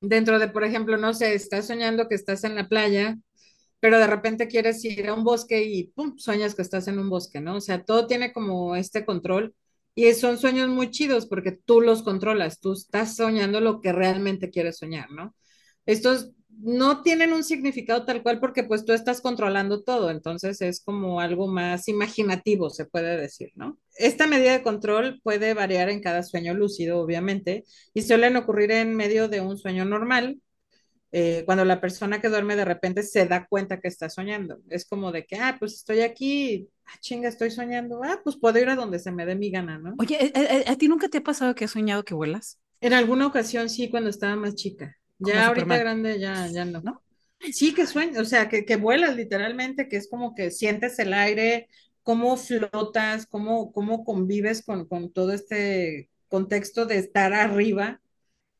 [0.00, 3.16] dentro de, por ejemplo, no sé, estás soñando que estás en la playa,
[3.80, 7.10] pero de repente quieres ir a un bosque y pum, sueñas que estás en un
[7.10, 7.56] bosque, ¿no?
[7.56, 9.54] O sea, todo tiene como este control
[9.94, 14.50] y son sueños muy chidos porque tú los controlas, tú estás soñando lo que realmente
[14.50, 15.34] quieres soñar, ¿no?
[15.86, 20.80] Estos no tienen un significado tal cual porque pues tú estás controlando todo, entonces es
[20.82, 23.78] como algo más imaginativo, se puede decir, ¿no?
[23.96, 28.94] Esta medida de control puede variar en cada sueño lúcido, obviamente, y suelen ocurrir en
[28.96, 30.40] medio de un sueño normal,
[31.14, 34.58] eh, cuando la persona que duerme de repente se da cuenta que está soñando.
[34.70, 38.58] Es como de que, ah, pues estoy aquí, ah, chinga, estoy soñando, ah, pues puedo
[38.60, 40.00] ir a donde se me dé mi gana, ¿no?
[40.00, 42.58] Oye, ¿a, a- a ti nunca te ha pasado que has soñado que vuelas?
[42.80, 44.96] En alguna ocasión sí, cuando estaba más chica.
[45.18, 46.82] Ya ahorita Superman, grande, ya, ya no.
[46.82, 47.02] ¿no?
[47.50, 51.12] Sí, que sueño, o sea, que, que vuelas literalmente, que es como que sientes el
[51.12, 51.68] aire,
[52.02, 58.00] cómo flotas, cómo, cómo convives con, con todo este contexto de estar arriba.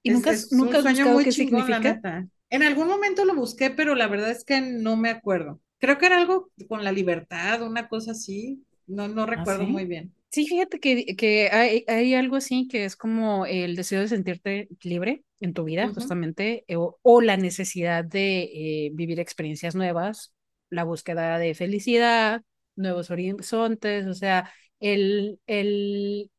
[0.03, 1.81] ¿Y nunca es un nunca has sueño muy qué chingón, la significa?
[1.81, 2.29] neta.
[2.55, 5.61] En algún momento lo busqué, pero la verdad es que no me acuerdo.
[5.79, 8.65] Creo que era algo con la libertad, una cosa así.
[8.87, 10.15] No, no ¿Ah, recuerdo muy bien.
[10.31, 14.69] Sí, fíjate que, que hay, hay algo así que es como el deseo de sentirte
[14.83, 18.43] libre en tu vida, justamente, o, o la necesidad de
[18.87, 20.35] eh, vivir experiencias nuevas,
[20.71, 22.43] la búsqueda de felicidad,
[22.77, 24.51] nuevos horizontes, o sea,
[24.81, 26.31] el, el,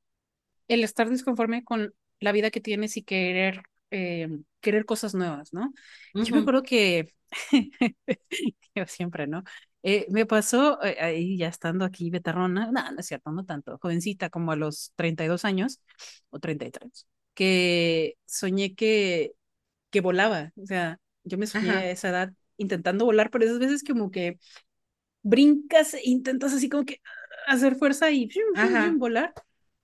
[0.67, 3.63] el estar disconforme con la vida que tienes y querer,
[3.95, 4.29] eh,
[4.61, 5.73] querer cosas nuevas, ¿no?
[6.21, 7.13] Yo me acuerdo que,
[8.75, 9.43] yo siempre, ¿no?
[9.83, 13.77] Eh, me pasó eh, ahí ya estando aquí veterana, no, no es cierto, no tanto,
[13.79, 15.79] jovencita como a los 32 años
[16.31, 19.33] o 33, que soñé que,
[19.91, 23.59] que volaba, o sea, yo me soñé a Ajá, esa edad intentando volar, pero esas
[23.59, 24.39] veces como que
[25.23, 27.01] brincas e intentas así como que
[27.47, 29.33] hacer fuerza y fium, fium, fium, volar.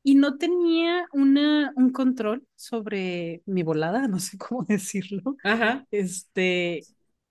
[0.04, 6.88] Y no tenía una, un control sobre mi volada, no sé cómo decirlo, Ajá, este,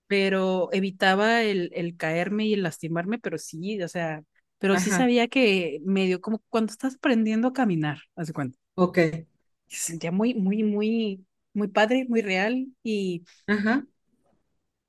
[0.07, 4.23] pero evitaba el, el caerme y el lastimarme, pero sí, o sea,
[4.59, 8.57] pero sí sabía que medio como cuando estás aprendiendo a caminar, hace cuenta.
[8.75, 8.97] ok,
[9.67, 13.85] Se sentía muy, muy, muy, muy padre, muy real y ajá,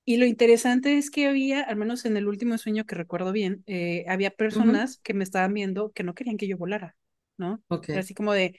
[0.05, 3.62] Y lo interesante es que había, al menos en el último sueño que recuerdo bien,
[3.66, 6.97] eh, había personas que me estaban viendo que no querían que yo volara,
[7.37, 7.62] ¿no?
[7.68, 8.59] ok, Era así como de,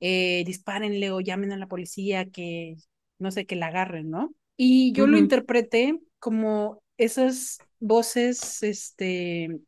[0.00, 2.76] eh, dispárenle o llamen a la policía, que
[3.18, 4.34] no sé, que la agarren, ¿no?
[4.56, 9.60] Y yo lo interpreté como esas voces, este,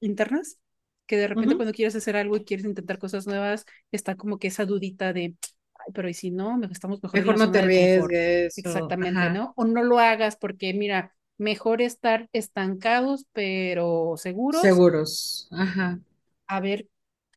[0.00, 0.58] internas,
[1.06, 4.48] que de repente cuando quieres hacer algo y quieres intentar cosas nuevas, está como que
[4.48, 5.34] esa dudita de,
[5.74, 6.60] Ay, pero ¿y si no?
[6.70, 9.52] Estamos mejor Mejor no te arriesgues Exactamente, ajá, ¿no?
[9.56, 16.00] O no lo hagas porque, mira, mejor estar estancados, pero seguros, seguros, ajá.
[16.46, 16.88] a ver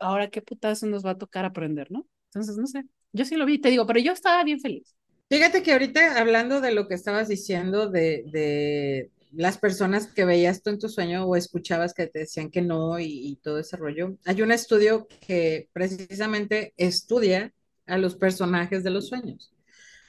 [0.06, 2.08] ahora qué putazo nos va a tocar aprender, ¿no?
[2.30, 2.84] Entonces, no sé,
[3.14, 4.95] yo sí lo vi, te digo, pero yo estaba bien feliz.
[5.30, 10.62] Fíjate que ahorita hablando de lo que estabas diciendo de, de las personas que veías
[10.62, 13.76] tú en tu sueño o escuchabas que te decían que no y, y todo ese
[13.78, 17.53] rollo, hay un estudio que precisamente estudia
[17.88, 19.51] a los personajes de los sueños.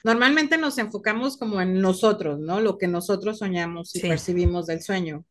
[0.03, 2.61] Normalmente nos enfocamos como en nosotros, ¿no?
[2.61, 5.25] Lo que nosotros soñamos y Sí, percibimos del sueño,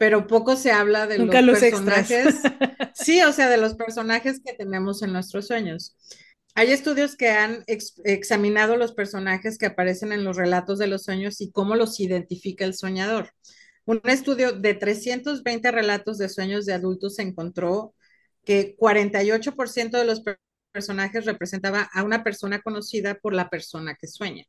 [0.00, 2.36] pero poco se habla de nunca los los personajes,
[2.94, 5.94] sí, o sea, de los personajes que tenemos en nuestros sueños.
[6.54, 11.02] Hay estudios que han ex examinado los personajes que aparecen en los relatos de los
[11.02, 13.32] sueños y cómo los identifica el soñador.
[13.84, 17.94] Un estudio de 320 relatos de sueños de adultos encontró
[18.46, 20.22] que 48% de los
[20.72, 24.46] personajes representaba a una persona conocida por la persona que sueña.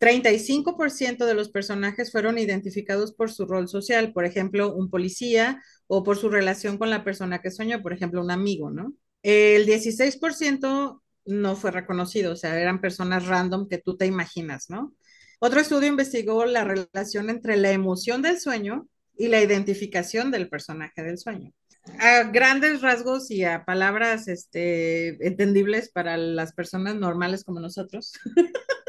[0.00, 6.02] 35% de los personajes fueron identificados por su rol social, por ejemplo, un policía o
[6.02, 8.94] por su relación con la persona que soñó, por ejemplo, un amigo, ¿no?
[9.22, 14.94] El 16% no fue reconocido, o sea, eran personas random que tú te imaginas, ¿no?
[15.38, 21.02] Otro estudio investigó la relación entre la emoción del sueño y la identificación del personaje
[21.02, 21.52] del sueño.
[21.98, 28.12] A grandes rasgos y a palabras este, entendibles para las personas normales como nosotros,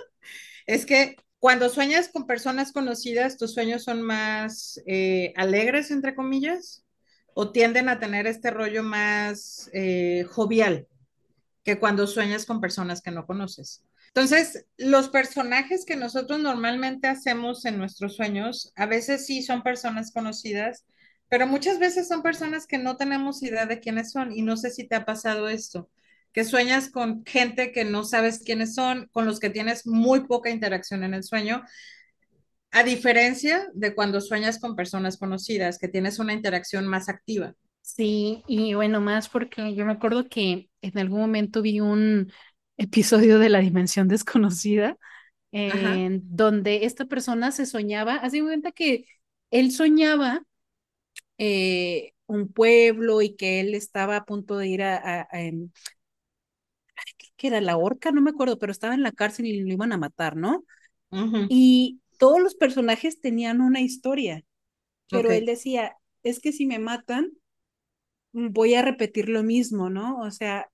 [0.74, 6.86] es que cuando sueñas con personas conocidas, tus sueños son más eh, alegres, entre comillas,
[7.34, 10.88] o tienden a tener este rollo más eh, jovial
[11.66, 13.84] que cuando sueñas con personas que no conoces.
[14.08, 20.14] Entonces, los personajes que nosotros normalmente hacemos en nuestros sueños, a veces sí son personas
[20.14, 20.86] conocidas,
[21.28, 24.32] pero muchas veces son personas que no tenemos idea de quiénes son.
[24.32, 25.90] Y no sé si te ha pasado esto,
[26.34, 30.50] que sueñas con gente que no sabes quiénes son, con los que tienes muy poca
[30.50, 31.64] interacción en el sueño,
[32.72, 37.54] a diferencia de cuando sueñas con personas conocidas, que tienes una interacción más activa.
[37.82, 42.32] Sí, y bueno, más porque yo me acuerdo que en algún momento vi un
[42.78, 44.98] episodio de La Dimensión Desconocida
[45.52, 49.06] en donde esta persona se soñaba, hace cuenta que
[49.52, 50.44] él soñaba
[51.38, 55.42] eh, un pueblo y que él estaba a punto de ir a, a, a
[57.42, 58.12] ¿qué era la horca?
[58.12, 60.64] No me acuerdo, pero estaba en la cárcel y lo iban a matar, ¿no?
[61.48, 64.44] Y todos los personajes tenían una historia,
[65.12, 67.32] pero él decía, es que si me matan,
[68.34, 70.20] voy a repetir lo mismo, ¿no?
[70.20, 70.70] O sea,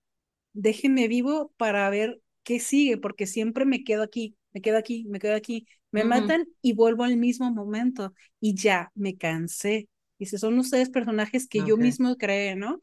[0.54, 5.20] déjenme vivo para ver qué sigue, porque siempre me quedo aquí, me quedo aquí, me
[5.20, 9.90] quedo aquí, me matan y vuelvo al mismo momento y ya me cansé.
[10.20, 12.80] Dice, son ustedes personajes que yo mismo creé, ¿no?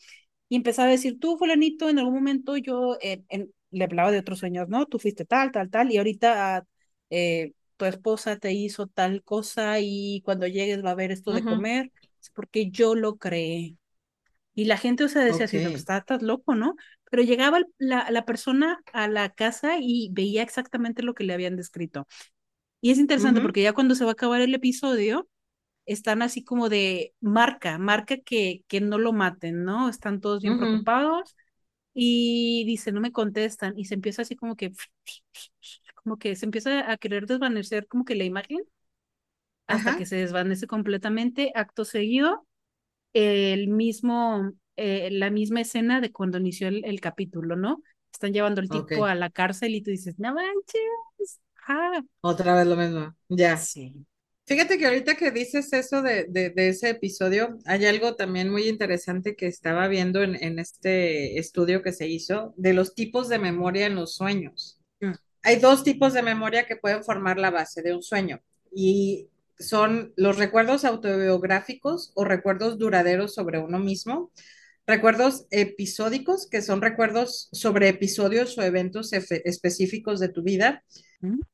[0.50, 4.18] Y empezaba a decir, tú, fulanito, en algún momento yo eh, en- le hablaba de
[4.20, 4.86] otros sueños, ¿no?
[4.86, 6.64] Tú fuiste tal, tal, tal, y ahorita ah,
[7.10, 11.44] eh, tu esposa te hizo tal cosa y cuando llegues va a haber esto de
[11.44, 13.76] ujú, comer, es porque yo lo creé.
[14.54, 15.48] Y la gente, o sea, decía ok.
[15.48, 16.76] así, no, pues está, estás loco, ¿no?
[17.10, 21.56] Pero llegaba la, la persona a la casa y veía exactamente lo que le habían
[21.56, 22.06] descrito.
[22.80, 25.28] Y es interesante Ujú, porque ya cuando se va a acabar el episodio,
[25.86, 29.88] están así como de marca, marca que, que no lo maten, ¿no?
[29.90, 31.36] Están todos bien ujú, preocupados
[31.94, 33.78] y dice, no me contestan.
[33.78, 34.72] Y se empieza así como que,
[36.02, 38.60] como que se empieza a querer desvanecer como que la imagen
[39.66, 41.52] hasta que Ajá, se desvanece completamente.
[41.54, 42.46] Acto seguido
[43.14, 47.82] el mismo, eh, la misma escena de cuando inició el, el capítulo, ¿no?
[48.12, 51.40] Están llevando al tipo a la cárcel y tú dices, no manches.
[51.68, 53.14] Ah, Otra vez lo mismo.
[53.28, 53.68] Ya.
[53.68, 54.06] sí.
[54.46, 58.68] Fíjate que ahorita que dices eso de, de, de ese episodio, hay algo también muy
[58.68, 63.38] interesante que estaba viendo en, en este estudio que se hizo de los tipos de
[63.38, 64.78] memoria en los sueños.
[65.00, 68.40] Mm, Hay dos tipos de memoria que pueden formar la base de un sueño
[68.74, 74.32] y son los recuerdos autobiográficos o recuerdos duraderos sobre uno mismo
[74.86, 80.84] recuerdos episódicos, que son recuerdos sobre episodios o eventos específicos de tu vida,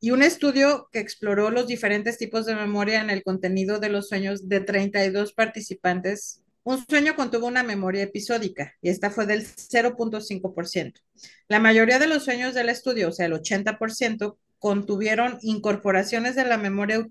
[0.01, 4.09] y un estudio que exploró los diferentes tipos de memoria en el contenido de los
[4.09, 6.43] sueños de 32 participantes.
[6.65, 10.95] Un sueño contuvo una memoria episódica y esta fue del 0.5%.
[11.49, 16.59] La mayoría de los sueños del estudio, o sea, el 80%, contuvieron incorporaciones de la
[16.59, 17.07] memoria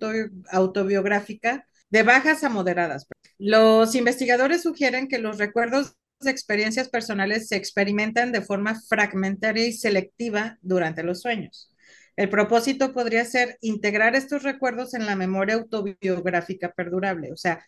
[0.51, 3.07] autobiográfica de bajas a moderadas.
[3.38, 5.95] Los investigadores sugieren que los recuerdos
[6.28, 11.74] experiencias personales se experimentan de forma fragmentaria y selectiva durante los sueños.
[12.15, 17.32] El propósito podría ser integrar estos recuerdos en la memoria autobiográfica perdurable.
[17.32, 17.63] O sea,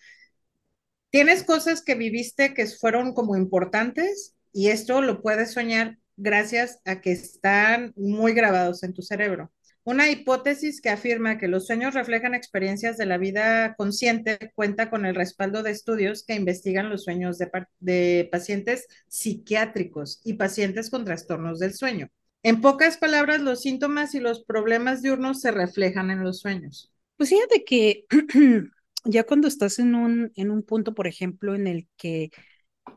[1.09, 7.01] tienes cosas que viviste que fueron como importantes y esto lo puedes soñar gracias a
[7.01, 9.51] que están muy grabados en tu cerebro.
[9.83, 15.07] Una hipótesis que afirma que los sueños reflejan experiencias de la vida consciente cuenta con
[15.07, 17.39] el respaldo de estudios que investigan los sueños
[17.79, 22.09] de, pacientes psiquiátricos y pacientes con trastornos del sueño.
[22.43, 26.91] En pocas palabras, los síntomas y los problemas diurnos se reflejan en los sueños.
[27.17, 28.05] Pues fíjate que
[29.05, 32.29] ya cuando estás en un, en un punto, por ejemplo, en el que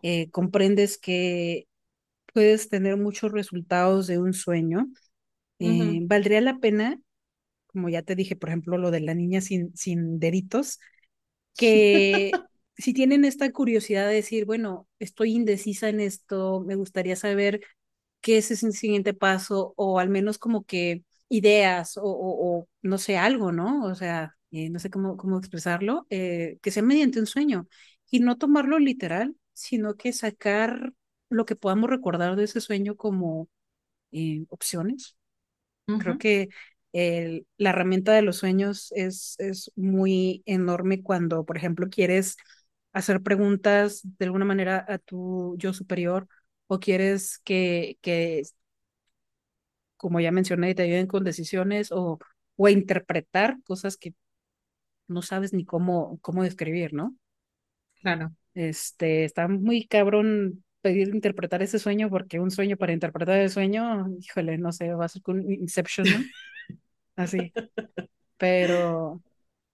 [0.02, 1.66] eh, comprendes que
[2.34, 4.88] puedes tener muchos resultados de un sueño,
[5.58, 7.00] eh, valdría la pena,
[7.66, 10.80] como ya te dije, por ejemplo, lo de la niña sin, sin deditos,
[11.56, 12.32] que
[12.78, 17.60] si tienen esta curiosidad de decir, bueno, estoy indecisa en esto, me gustaría saber
[18.20, 23.52] qué es ese siguiente paso, o al menos como que ideas, o, no sé, algo,
[23.52, 23.84] ¿no?
[23.86, 27.68] O sea, eh, no sé cómo, cómo expresarlo, eh, que sea mediante un sueño
[28.10, 30.92] y no tomarlo literal, sino que sacar
[31.30, 33.48] lo que podamos recordar de ese sueño como
[34.48, 35.16] opciones
[35.96, 36.48] Creo que
[36.92, 42.36] el, la herramienta de los sueños es, es muy enorme cuando, por ejemplo, quieres
[42.92, 46.28] hacer preguntas de alguna manera a tu yo superior
[46.68, 48.42] o quieres que, que
[49.96, 52.18] como ya mencioné, te ayuden con decisiones o,
[52.56, 54.14] o a interpretar cosas que
[55.08, 57.16] no sabes ni cómo, cómo describir, ¿no?
[58.00, 58.32] Claro.
[58.54, 64.06] Este, está muy cabrón pedir interpretar ese sueño, porque un sueño para interpretar el sueño,
[64.20, 66.24] híjole, no sé, va a ser con Inception, ¿no?
[67.16, 67.52] Así.
[68.36, 69.22] Pero.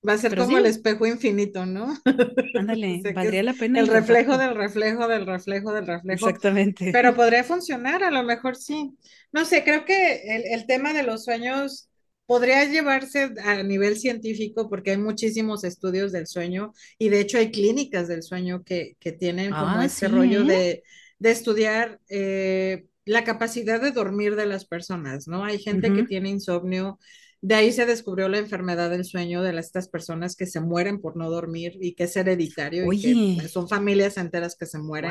[0.09, 1.93] Va a ser como el espejo infinito, ¿no?
[2.59, 3.81] Ándale, valdría la pena.
[3.81, 6.29] El reflejo del reflejo del reflejo del reflejo.
[6.29, 6.91] Exactamente.
[6.93, 8.97] Pero podría funcionar, a lo mejor sí.
[9.33, 11.90] No sé, creo que el, el tema de los sueños
[12.31, 17.51] podría llevarse a nivel científico porque hay muchísimos estudios del sueño y de hecho hay
[17.51, 20.85] clínicas del sueño que, que tienen como ah, ese rollo de,
[21.19, 25.45] de estudiar eh, la capacidad de dormir de las personas, ¿no?
[25.45, 27.01] Hay gente que tiene insomnio.
[27.41, 31.17] De ahí se descubrió la enfermedad del sueño de estas personas que se mueren por
[31.17, 35.11] no dormir y que es hereditario y que son familias enteras que se mueren.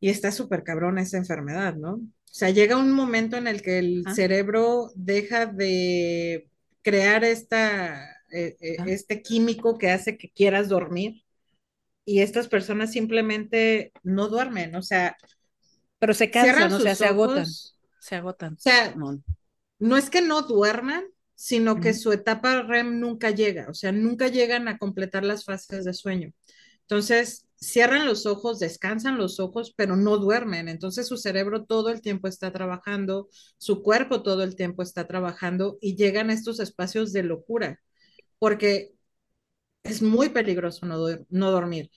[0.00, 2.00] Y está súper cabrón esa enfermedad, ¿no?
[2.32, 6.48] O sea, llega un momento en el que el cerebro deja de
[6.80, 11.24] crear esta, eh, eh, este químico que hace que quieras dormir
[12.06, 15.14] y estas personas simplemente no duermen, o sea,
[15.98, 17.44] pero se cansan, o sea, se agotan,
[18.00, 18.54] se agotan.
[18.54, 18.94] O sea,
[19.78, 21.04] no, es que no duerman,
[21.34, 25.84] sino que su etapa REM nunca llega, o sea, nunca llegan a completar las fases
[25.84, 26.32] de sueño.
[26.80, 30.68] Entonces, cierran los ojos, descansan los ojos, pero no duermen.
[30.68, 35.78] Entonces su cerebro todo el tiempo está trabajando, su cuerpo todo el tiempo está trabajando
[35.80, 37.80] y llegan a estos espacios de locura,
[38.38, 38.92] porque
[39.84, 40.98] es muy peligroso no,
[41.28, 41.90] no dormir.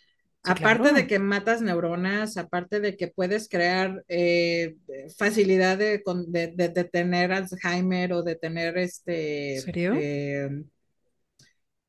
[0.43, 4.75] aparte de que matas neuronas, aparte de que puedes crear eh,
[5.17, 9.61] facilidad de, de, tener Alzheimer o de tener este...
[9.61, 9.95] ¿Serio?
[9.97, 10.63] Eh,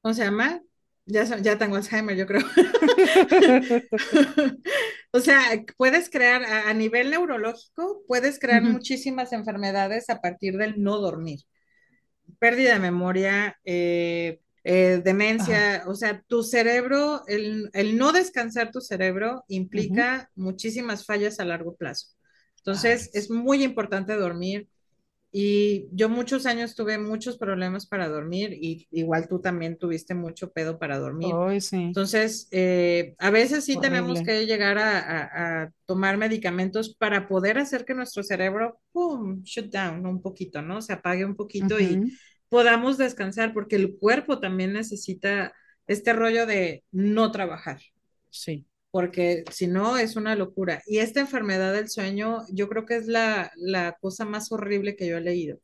[0.00, 0.62] ¿Cómo se llama?
[1.08, 2.42] Ya, ya tengo Alzheimer, yo creo.
[5.12, 5.40] o sea,
[5.76, 11.40] puedes crear a, nivel neurológico, puedes crear muchísimas enfermedades a partir del no dormir.
[12.40, 19.44] Pérdida de memoria, eh, eh, demencia, o sea, tu cerebro, el, no descansar tu cerebro
[19.46, 22.08] implica muchísimas fallas a largo plazo.
[22.56, 24.68] Entonces, es muy importante dormir.
[25.38, 30.50] Y yo muchos años tuve muchos problemas para dormir y igual tú también tuviste mucho
[30.50, 31.34] pedo para dormir.
[31.72, 37.92] Entonces, eh, a veces sí tenemos que llegar a, tomar medicamentos para poder hacer que
[37.92, 40.80] nuestro cerebro, pum, shut down un poquito, ¿no?
[40.80, 42.18] Se apague un poquito y
[42.48, 45.52] podamos descansar porque el cuerpo también necesita
[45.86, 47.78] este rollo de no trabajar.
[48.30, 48.64] Sí
[48.96, 50.82] porque si no es una locura.
[50.86, 53.52] Y esta enfermedad del sueño, yo creo que es la,
[54.00, 55.58] cosa más horrible que yo he leído.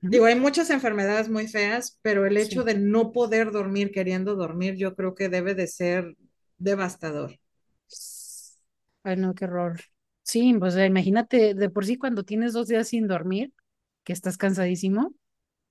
[0.00, 4.76] Digo, hay muchas enfermedades muy feas, pero el hecho de no poder dormir queriendo dormir,
[4.76, 6.16] yo creo que debe de ser
[6.56, 7.38] devastador.
[9.02, 9.78] Ay, no, qué horror.
[10.22, 13.52] Sí, pues sea, imagínate, de por sí cuando tienes dos días sin dormir,
[14.02, 15.14] que estás cansadísimo,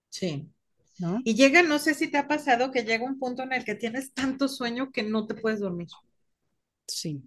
[0.10, 0.52] Sí.
[1.00, 1.20] ¿no?
[1.24, 3.74] Y llega, no sé si te ha pasado que llega un punto en el que
[3.74, 5.88] tienes tanto sueño que no te puedes dormir.
[6.88, 7.24] Sí,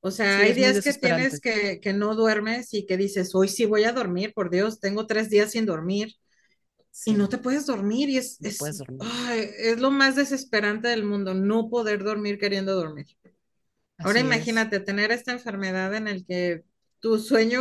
[0.00, 3.48] O sea, sí, hay días que tienes que, que no duermes y que dices, hoy
[3.48, 6.14] sí voy a dormir, por Dios, tengo tres días sin dormir
[7.04, 9.00] y no te puedes dormir y es, no puedes es, dormir.
[9.00, 13.06] ay, es lo más desesperante del mundo, no poder dormir queriendo dormir.
[14.02, 14.20] Ahora es.
[14.20, 16.64] imagínate tener esta enfermedad en el que
[17.04, 17.60] tu sueño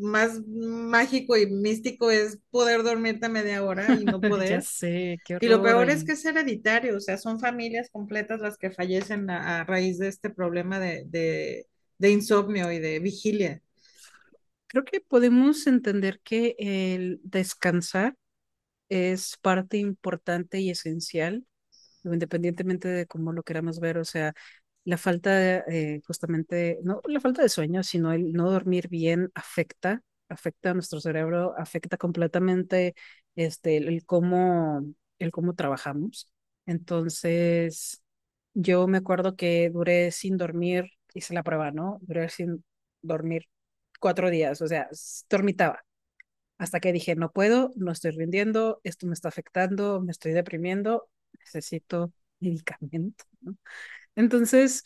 [0.00, 4.60] más mágico y místico es poder dormirte media hora y no Ya poder.
[4.60, 8.58] sé, qué Y lo peor es que es hereditario, o sea, son familias completas las
[8.58, 11.66] que fallecen a, a raíz de este problema de, de,
[11.98, 13.62] de insomnio y de vigilia.
[14.66, 18.16] Creo que podemos entender que el descansar
[18.88, 21.46] es parte importante y esencial,
[22.04, 23.98] independientemente de cómo lo queramos ver.
[23.98, 24.34] O sea,
[24.84, 29.30] la falta de, eh, justamente, no la falta de sueño, sino el no dormir bien
[29.34, 32.94] afecta, afecta a nuestro cerebro, afecta completamente
[33.36, 34.82] este, el, el cómo,
[35.18, 36.28] el cómo trabajamos.
[36.66, 38.02] Entonces,
[38.54, 41.98] yo me acuerdo que duré sin dormir, hice la prueba, ¿no?
[42.02, 42.64] Duré sin
[43.02, 43.46] dormir
[44.00, 44.88] cuatro días, o sea,
[45.30, 45.84] dormitaba.
[46.58, 51.08] Hasta que dije, no puedo, no estoy rindiendo, esto me está afectando, me estoy deprimiendo,
[51.40, 53.56] necesito medicamento, ¿no?
[54.16, 54.82] Entonces,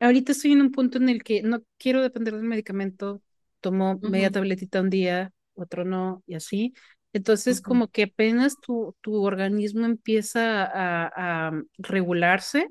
[0.00, 3.22] ahorita estoy en un punto en el que no quiero depender del medicamento,
[3.60, 6.74] tomo media Ujú, tabletita un día, otro no, y así.
[7.12, 12.68] Entonces, como que apenas tu, tu organismo empieza a, a regularse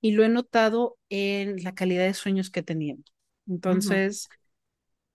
[0.00, 2.98] y lo he notado en la calidad de sueños que he tenido.
[3.48, 4.28] Entonces,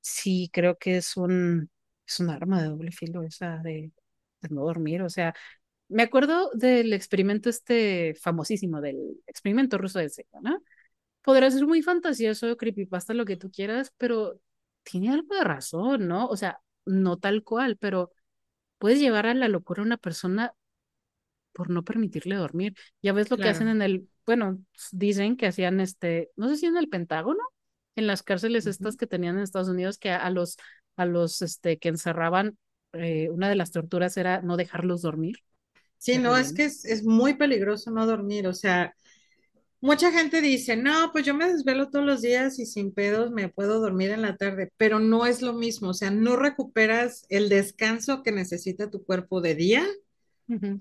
[0.01, 1.69] sí, creo que es un,
[2.07, 3.91] es un arma de doble filo esa de,
[4.41, 5.01] de no dormir.
[5.03, 5.33] O sea,
[5.93, 10.61] me acuerdo del experimento este famosísimo, del experimento ruso del sueño, ¿no?
[11.21, 14.39] Podrá ser muy fantasioso, creepypasta, lo que tú quieras, pero
[14.83, 16.27] tiene algo de razón, ¿no?
[16.27, 18.11] O sea, no tal cual, pero
[18.77, 20.53] puedes llevar a la locura a una persona
[21.53, 22.75] por no permitirle dormir.
[23.01, 24.59] Ya ves lo que hacen en el, bueno,
[24.91, 27.43] dicen que hacían este, no sé si en el Pentágono,
[27.95, 30.57] en las cárceles estas que tenían en Estados Unidos, que a, a los,
[30.95, 32.57] a los, este, que encerraban,
[32.93, 35.37] eh, una de las torturas era no dejarlos dormir.
[36.03, 38.93] Sí, no, es que es, es muy peligroso no dormir, o sea,
[39.81, 43.49] mucha gente dice, no, pues yo me desvelo todos los días y sin pedos me
[43.49, 47.49] puedo dormir en la tarde, pero no es lo mismo, o sea, no recuperas el
[47.49, 49.85] descanso que necesita tu cuerpo de día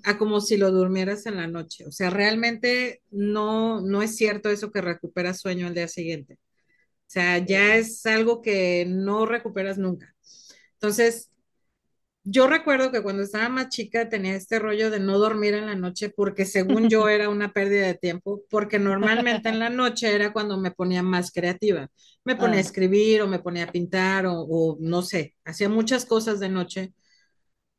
[0.05, 4.51] a como si lo durmieras en la noche, o sea, realmente no, no es cierto
[4.51, 9.79] eso que recuperas sueño al día siguiente, o sea, ya es algo que no recuperas
[9.79, 10.15] nunca.
[10.75, 11.31] Entonces,
[12.25, 15.75] Yo recuerdo que cuando estaba más chica tenía este rollo de no dormir en la
[15.75, 20.33] noche porque según yo era una pérdida de tiempo, porque normalmente en la noche era
[20.33, 21.89] cuando me ponía más creativa.
[22.25, 25.69] Me ponía a ah, escribir o me ponía a pintar o, o no sé, hacía
[25.69, 26.93] muchas cosas de noche,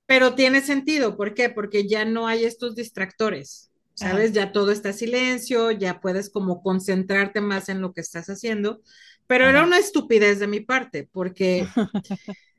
[0.06, 1.16] pero tiene sentido.
[1.16, 1.50] ¿Por qué?
[1.50, 3.72] Porque ya no hay estos distractores,
[4.02, 4.12] ajá.
[4.12, 4.34] ¿sabes?
[4.34, 8.82] Ya todo está en silencio, ya puedes como concentrarte más en lo que estás haciendo,
[9.26, 11.66] pero era una estupidez de mi parte porque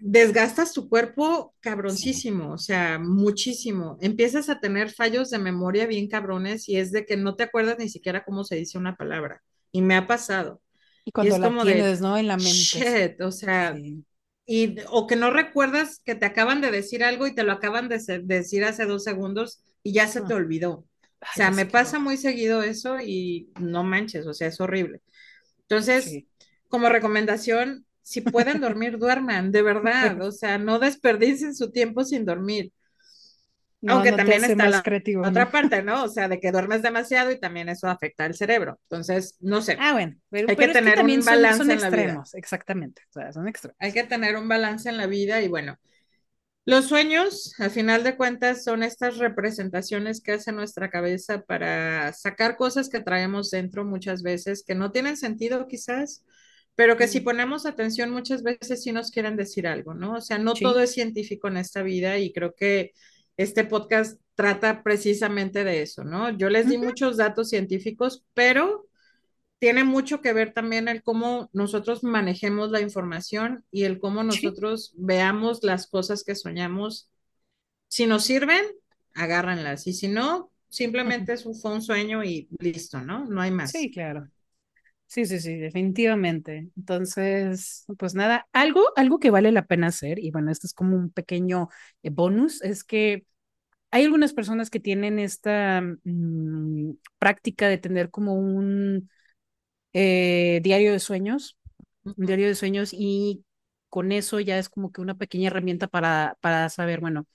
[0.00, 3.98] desgastas tu cuerpo cabroncísimo, o sea, muchísimo.
[4.00, 7.78] Empiezas a tener fallos de memoria bien cabrones y es de que no te acuerdas
[7.78, 9.42] ni siquiera cómo se dice una palabra.
[9.72, 10.60] Y me ha pasado.
[11.04, 12.16] Y Y cuando es la como de, ¿no?
[12.18, 14.04] En la mente, shit, o sea, Sí.
[14.46, 17.88] y, o que no recuerdas que te acaban de decir algo y te lo acaban
[17.88, 20.72] de decir hace dos segundos y ya se te Ah, olvidó.
[20.74, 20.88] O
[21.20, 25.02] Ay, sea, ya me pasa muy seguido eso y no manches, o sea, es horrible.
[25.62, 26.28] Entonces, Sí.
[26.68, 30.20] como recomendación, si pueden dormir, duerman, de verdad.
[30.22, 32.72] O sea, no desperdicien su tiempo sin dormir.
[33.80, 35.30] No, Aunque no también está la creativo, ¿no?
[35.30, 36.04] otra parte, ¿no?
[36.04, 38.78] O sea, de que duermes demasiado y también eso afecta al cerebro.
[38.84, 41.70] Entonces, no sé, Ah, bueno, pero, hay que pero es que tener un son, son
[41.70, 42.20] balance en la vida.
[42.20, 43.02] extremos, exactamente.
[43.10, 43.48] O sea, son
[43.78, 43.92] Hay extremos.
[43.92, 45.76] que tener un balance en la vida y bueno,
[46.66, 52.56] los sueños, al final de cuentas, son estas representaciones que hace nuestra cabeza para sacar
[52.56, 56.24] cosas que traemos dentro muchas veces, que no tienen sentido quizás,
[56.74, 60.14] pero que si ponemos atención muchas veces sí nos quieren decir algo, ¿no?
[60.16, 60.84] O sea, no todo Sí.
[60.84, 62.92] es científico en esta vida y creo que
[63.36, 66.30] este podcast trata precisamente de eso, ¿no?
[66.36, 68.86] Yo les di muchos datos científicos, pero
[69.58, 74.28] tiene mucho que ver también el cómo nosotros manejemos la información y el cómo Sí.
[74.46, 77.10] nosotros veamos las cosas que soñamos.
[77.88, 78.64] Si nos sirven,
[79.14, 79.86] agárranlas.
[79.86, 83.26] Y si no, simplemente un, fue un sueño y listo, ¿no?
[83.26, 83.72] No hay Sí, más.
[83.92, 84.28] claro.
[85.12, 86.70] Sí, sí, sí, definitivamente.
[86.74, 90.96] Entonces, pues nada, algo, algo que vale la pena hacer, y bueno, esto es como
[90.96, 91.68] un pequeño
[92.02, 93.26] eh, bonus, es que
[93.90, 99.10] hay algunas personas que tienen esta mm, práctica de tener como un
[99.92, 101.58] eh, diario de sueños,
[102.04, 103.44] un diario de sueños y
[103.88, 107.26] con eso ya es como que una pequeña herramienta para, para saber, bueno,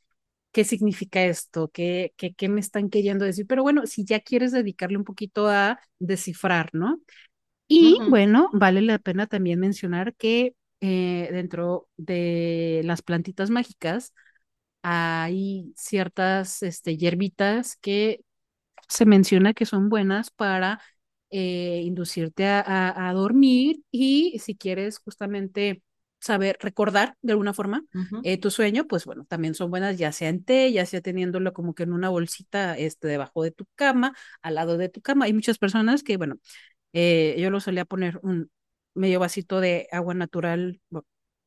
[0.54, 3.48] qué significa esto, ¿Qué, qué, qué me están queriendo decir.
[3.48, 7.02] Pero bueno, si ya quieres dedicarle un poquito a descifrar, ¿no?
[7.68, 14.14] Y bueno, vale la pena también mencionar que eh, dentro de las plantitas mágicas
[14.84, 18.22] hay ciertas este, hierbitas que
[18.90, 20.82] se menciona que son buenas para
[21.32, 25.84] eh, inducirte a, a, a dormir y si quieres justamente
[26.20, 27.84] saber recordar de alguna forma
[28.22, 31.54] eh, tu sueño, pues bueno, también son buenas ya sea en té, ya sea teniéndolo
[31.54, 35.26] como que en una bolsita este, debajo de tu cama, al lado de tu cama.
[35.26, 36.38] Hay muchas personas que, bueno,
[37.00, 38.50] eh, yo lo solía poner un
[38.96, 40.82] medio vasito de agua natural,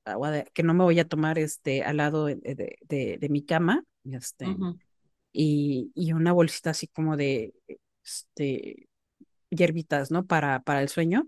[0.05, 3.45] agua de, que no me voy a tomar este, al lado de, de, de, mi
[3.45, 4.79] cama, este, ujú.
[5.33, 7.53] y, y una bolsita así como de
[8.05, 8.87] este,
[9.51, 10.25] hierbitas, ¿no?
[10.25, 11.27] Para, para el sueño.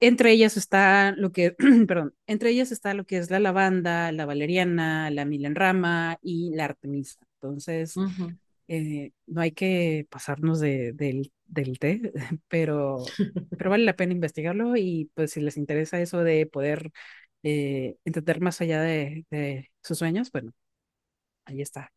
[0.00, 1.54] Entre ellas está lo que,
[1.86, 6.64] perdón, entre ellas está lo que es la lavanda, la valeriana, la milenrama y la
[6.64, 7.20] artemisa.
[7.40, 8.36] Entonces, Ujú.
[8.72, 12.12] Eh, no hay que pasarnos de, del, del té,
[12.48, 12.98] pero,
[13.58, 16.90] pero vale la pena investigarlo y pues si les interesa eso de poder
[17.42, 20.52] eh, entender más allá de, de sus sueños, bueno,
[21.44, 21.92] ahí está.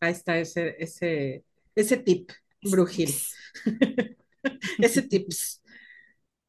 [0.00, 2.30] Ahí está ese, ese, ese tip,
[2.62, 3.10] brujil.
[4.78, 5.60] Ese tips.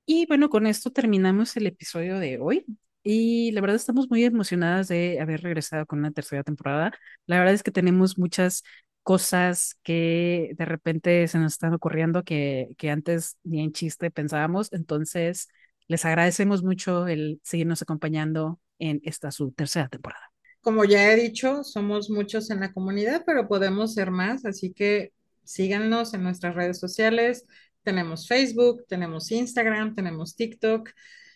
[0.05, 2.65] Y bueno, con esto terminamos el episodio de hoy.
[3.03, 6.93] Y la verdad estamos muy emocionadas de haber regresado con una tercera temporada.
[7.25, 8.63] La verdad es que tenemos muchas
[9.07, 14.73] cosas que de repente se nos están ocurriendo que, que antes ni en chiste pensábamos.
[14.73, 15.47] Entonces,
[15.88, 20.29] les agradecemos mucho el seguirnos acompañando en esta su tercera temporada.
[20.59, 25.13] Como ya he dicho, somos muchos en la comunidad, pero podemos ser más, así que
[25.45, 27.45] síganos en nuestras redes sociales.
[27.84, 30.89] Tenemos Facebook, tenemos Instagram, tenemos TikTok.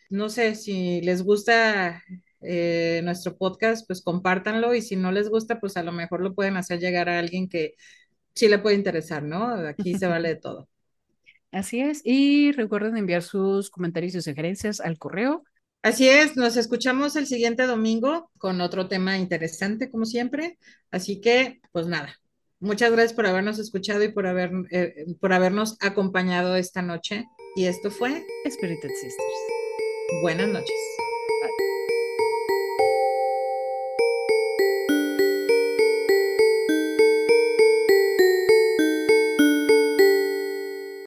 [0.10, 2.04] No sé si les gusta
[2.42, 6.34] eh, nuestro podcast, pues compártanlo y si no les gusta, pues a lo mejor lo
[6.34, 7.76] pueden hacer llegar a alguien que
[8.34, 9.46] sí le puede interesar, ¿no?
[9.68, 10.68] Aquí se vale de todo.
[11.52, 12.02] Así es.
[12.06, 15.44] Y recuerden enviar sus comentarios y sugerencias al correo
[15.84, 20.60] Así es, nos escuchamos el siguiente domingo con otro tema interesante, como siempre.
[20.92, 22.20] Así que, pues nada,
[22.60, 27.26] muchas gracias por habernos escuchado y por, haber, eh, por habernos acompañado esta noche.
[27.56, 30.22] Y esto fue Spirited Sisters.
[30.22, 30.78] Buenas noches.